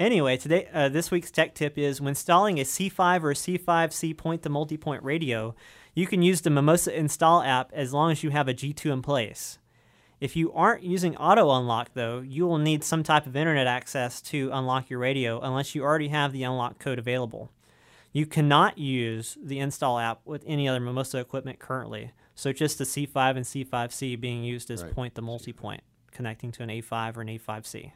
anyway, 0.00 0.36
today 0.36 0.68
uh, 0.72 0.88
this 0.88 1.10
week's 1.10 1.30
tech 1.30 1.54
tip 1.54 1.78
is 1.78 2.00
when 2.00 2.08
installing 2.08 2.58
a 2.58 2.62
C5 2.64 3.22
or 3.22 3.30
a 3.30 3.34
C5C 3.34 4.16
point 4.16 4.42
to 4.42 4.48
multi-point 4.48 5.02
radio, 5.04 5.54
you 5.94 6.06
can 6.06 6.22
use 6.22 6.40
the 6.40 6.50
Mimosa 6.50 6.96
Install 6.96 7.42
app 7.42 7.70
as 7.72 7.92
long 7.92 8.10
as 8.10 8.22
you 8.22 8.30
have 8.30 8.48
a 8.48 8.54
G2 8.54 8.92
in 8.92 9.02
place. 9.02 9.58
If 10.20 10.36
you 10.36 10.52
aren't 10.52 10.84
using 10.84 11.16
auto 11.16 11.50
unlock 11.50 11.90
though, 11.94 12.20
you 12.20 12.46
will 12.46 12.58
need 12.58 12.84
some 12.84 13.02
type 13.02 13.26
of 13.26 13.34
internet 13.34 13.66
access 13.66 14.20
to 14.22 14.50
unlock 14.52 14.88
your 14.88 15.00
radio 15.00 15.40
unless 15.40 15.74
you 15.74 15.82
already 15.82 16.08
have 16.08 16.32
the 16.32 16.44
unlock 16.44 16.78
code 16.78 16.98
available. 16.98 17.50
You 18.12 18.26
cannot 18.26 18.78
use 18.78 19.36
the 19.42 19.58
install 19.58 19.98
app 19.98 20.20
with 20.24 20.44
any 20.46 20.68
other 20.68 20.80
Mimosa 20.80 21.18
equipment 21.18 21.58
currently. 21.58 22.12
So 22.34 22.52
just 22.52 22.78
the 22.78 22.84
C5 22.84 23.36
and 23.36 23.44
C5C 23.44 24.20
being 24.20 24.44
used 24.44 24.70
as 24.70 24.84
Right. 24.84 24.94
point 24.94 25.14
to 25.16 25.22
multi-point, 25.22 25.82
connecting 26.12 26.52
to 26.52 26.62
an 26.62 26.70
A5 26.70 27.16
or 27.16 27.22
an 27.22 27.28
A5C. 27.28 27.92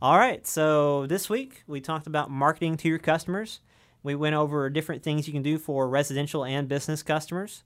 All 0.00 0.16
right, 0.18 0.46
so 0.46 1.06
this 1.06 1.28
week 1.28 1.64
we 1.66 1.80
talked 1.80 2.06
about 2.06 2.30
marketing 2.30 2.76
to 2.78 2.88
your 2.88 2.98
customers. 2.98 3.60
We 4.02 4.14
went 4.14 4.34
over 4.34 4.70
different 4.70 5.02
things 5.02 5.26
you 5.26 5.32
can 5.32 5.42
do 5.42 5.58
for 5.58 5.88
residential 5.88 6.44
and 6.44 6.68
business 6.68 7.02
customers. 7.02 7.64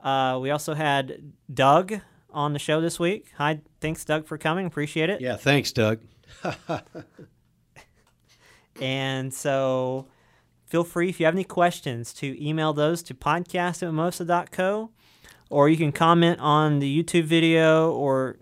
Uh, 0.00 0.38
we 0.40 0.50
also 0.50 0.74
had 0.74 1.32
Doug 1.52 2.00
on 2.30 2.52
the 2.52 2.58
show 2.58 2.80
this 2.80 2.98
week. 2.98 3.26
Hi, 3.36 3.60
thanks 3.80 4.04
Doug 4.04 4.26
for 4.26 4.38
coming. 4.38 4.66
Appreciate 4.66 5.10
it. 5.10 5.20
Yeah, 5.20 5.36
thanks, 5.36 5.72
Doug. 5.72 6.00
And 8.80 9.32
so 9.32 10.06
feel 10.66 10.84
free 10.84 11.08
if 11.08 11.20
you 11.20 11.26
have 11.26 11.34
any 11.34 11.44
questions 11.44 12.12
to 12.14 12.44
email 12.44 12.72
those 12.72 13.02
to 13.04 13.14
podcast 13.14 13.82
at 13.82 13.86
mimosa.co 13.86 14.90
or 15.50 15.68
you 15.68 15.76
can 15.76 15.92
comment 15.92 16.40
on 16.40 16.78
the 16.78 17.02
YouTube 17.02 17.24
video 17.24 17.92
or 17.92 18.38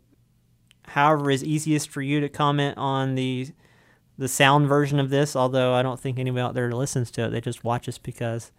however 0.87 1.31
is 1.31 1.43
easiest 1.43 1.91
for 1.91 2.03
you 2.03 2.21
to 2.21 2.29
comment 2.29 2.79
on 2.79 3.15
the 3.17 3.49
the 4.21 4.29
sound 4.29 4.69
version 4.69 5.01
of 5.01 5.09
this, 5.09 5.35
although 5.35 5.73
I 5.73 5.83
don't 5.83 5.99
think 5.99 6.19
anybody 6.19 6.43
out 6.43 6.53
there 6.55 6.71
listens 6.71 7.11
to 7.13 7.25
it. 7.25 7.31
They 7.31 7.41
just 7.41 7.65
watch 7.65 7.89
us 7.89 7.97
because 7.97 8.53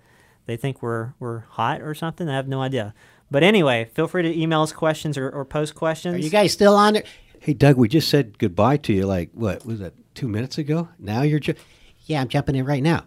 they 0.47 0.57
think 0.57 0.81
we're 0.81 1.13
we're 1.19 1.41
hot 1.41 1.81
or 1.81 1.93
something. 1.93 2.27
I 2.27 2.35
have 2.35 2.47
no 2.47 2.61
idea. 2.61 2.95
But 3.29 3.43
anyway, 3.43 3.85
feel 3.93 4.07
free 4.07 4.23
to 4.23 4.37
email 4.41 4.63
us 4.63 4.73
questions 4.73 5.17
or, 5.17 5.29
or 5.29 5.45
post 5.45 5.75
questions. 5.75 6.15
Are 6.15 6.19
you 6.19 6.31
guys 6.31 6.51
still 6.51 6.75
on 6.75 6.93
there? 6.93 7.03
Hey, 7.39 7.53
Doug, 7.53 7.77
we 7.77 7.87
just 7.87 8.09
said 8.09 8.39
goodbye 8.39 8.77
to 8.77 8.93
you 8.93 9.05
like, 9.05 9.29
what 9.33 9.65
was 9.65 9.79
that, 9.79 9.93
two 10.15 10.27
minutes 10.27 10.57
ago? 10.57 10.89
Now 10.99 11.21
you're 11.21 11.39
ju- 11.39 11.53
Yeah, 12.05 12.21
I'm 12.21 12.27
jumping 12.27 12.55
in 12.55 12.65
right 12.65 12.83
now. 12.83 13.05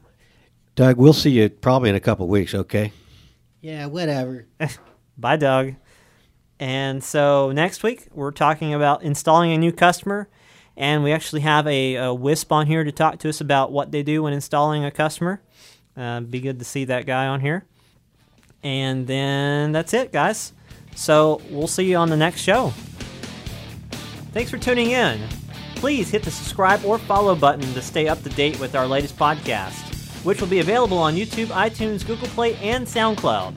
Doug, 0.77 0.97
we'll 0.97 1.13
see 1.13 1.31
you 1.31 1.51
probably 1.51 1.91
in 1.91 1.97
a 1.97 2.01
couple 2.01 2.27
weeks, 2.29 2.55
okay? 2.55 2.93
Yeah, 3.61 3.87
whatever. 3.87 4.47
Bye, 5.19 5.37
Doug. 5.37 5.75
And 6.59 7.03
so 7.03 7.53
next 7.53 7.83
week 7.83 8.09
we're 8.13 8.31
talking 8.31 8.73
about 8.75 9.03
installing 9.03 9.53
a 9.53 9.59
new 9.59 9.73
customer, 9.73 10.29
and 10.77 11.05
we 11.05 11.13
actually 11.13 11.43
have 11.43 11.67
a, 11.67 11.95
a 11.97 12.15
Wisp 12.15 12.51
on 12.53 12.67
here 12.67 12.85
to 12.85 12.93
talk 12.93 13.19
to 13.21 13.29
us 13.29 13.41
about 13.41 13.73
what 13.73 13.93
they 13.93 14.03
do 14.03 14.23
when 14.23 14.33
installing 14.33 14.85
a 14.85 14.91
customer. 14.91 15.41
Uh, 15.97 16.21
be 16.21 16.41
good 16.41 16.59
to 16.59 16.65
see 16.65 16.85
that 16.87 17.07
guy 17.07 17.27
on 17.27 17.41
here. 17.41 17.65
And 18.63 19.07
then 19.07 19.73
that's 19.73 19.95
it, 19.95 20.13
guys. 20.13 20.53
So 20.97 21.41
we'll 21.51 21.69
see 21.69 21.91
you 21.91 21.97
on 21.97 22.09
the 22.09 22.17
next 22.17 22.41
show. 22.41 22.73
Thanks 24.33 24.51
for 24.51 24.59
tuning 24.59 24.91
in. 24.91 25.21
Please 25.77 26.11
hit 26.11 26.23
the 26.23 26.31
subscribe 26.31 26.85
or 26.85 26.99
follow 26.99 27.37
button 27.37 27.73
to 27.75 27.83
stay 27.83 28.09
up 28.09 28.23
to 28.23 28.31
date 28.31 28.59
with 28.59 28.75
our 28.75 28.87
latest 28.87 29.17
podcast, 29.17 30.25
which 30.25 30.41
will 30.41 30.49
be 30.49 30.61
available 30.61 30.99
on 30.99 31.15
YouTube, 31.15 31.47
iTunes, 31.47 32.07
Google 32.07 32.29
Play, 32.29 32.57
and 32.57 32.87
SoundCloud. 32.87 33.55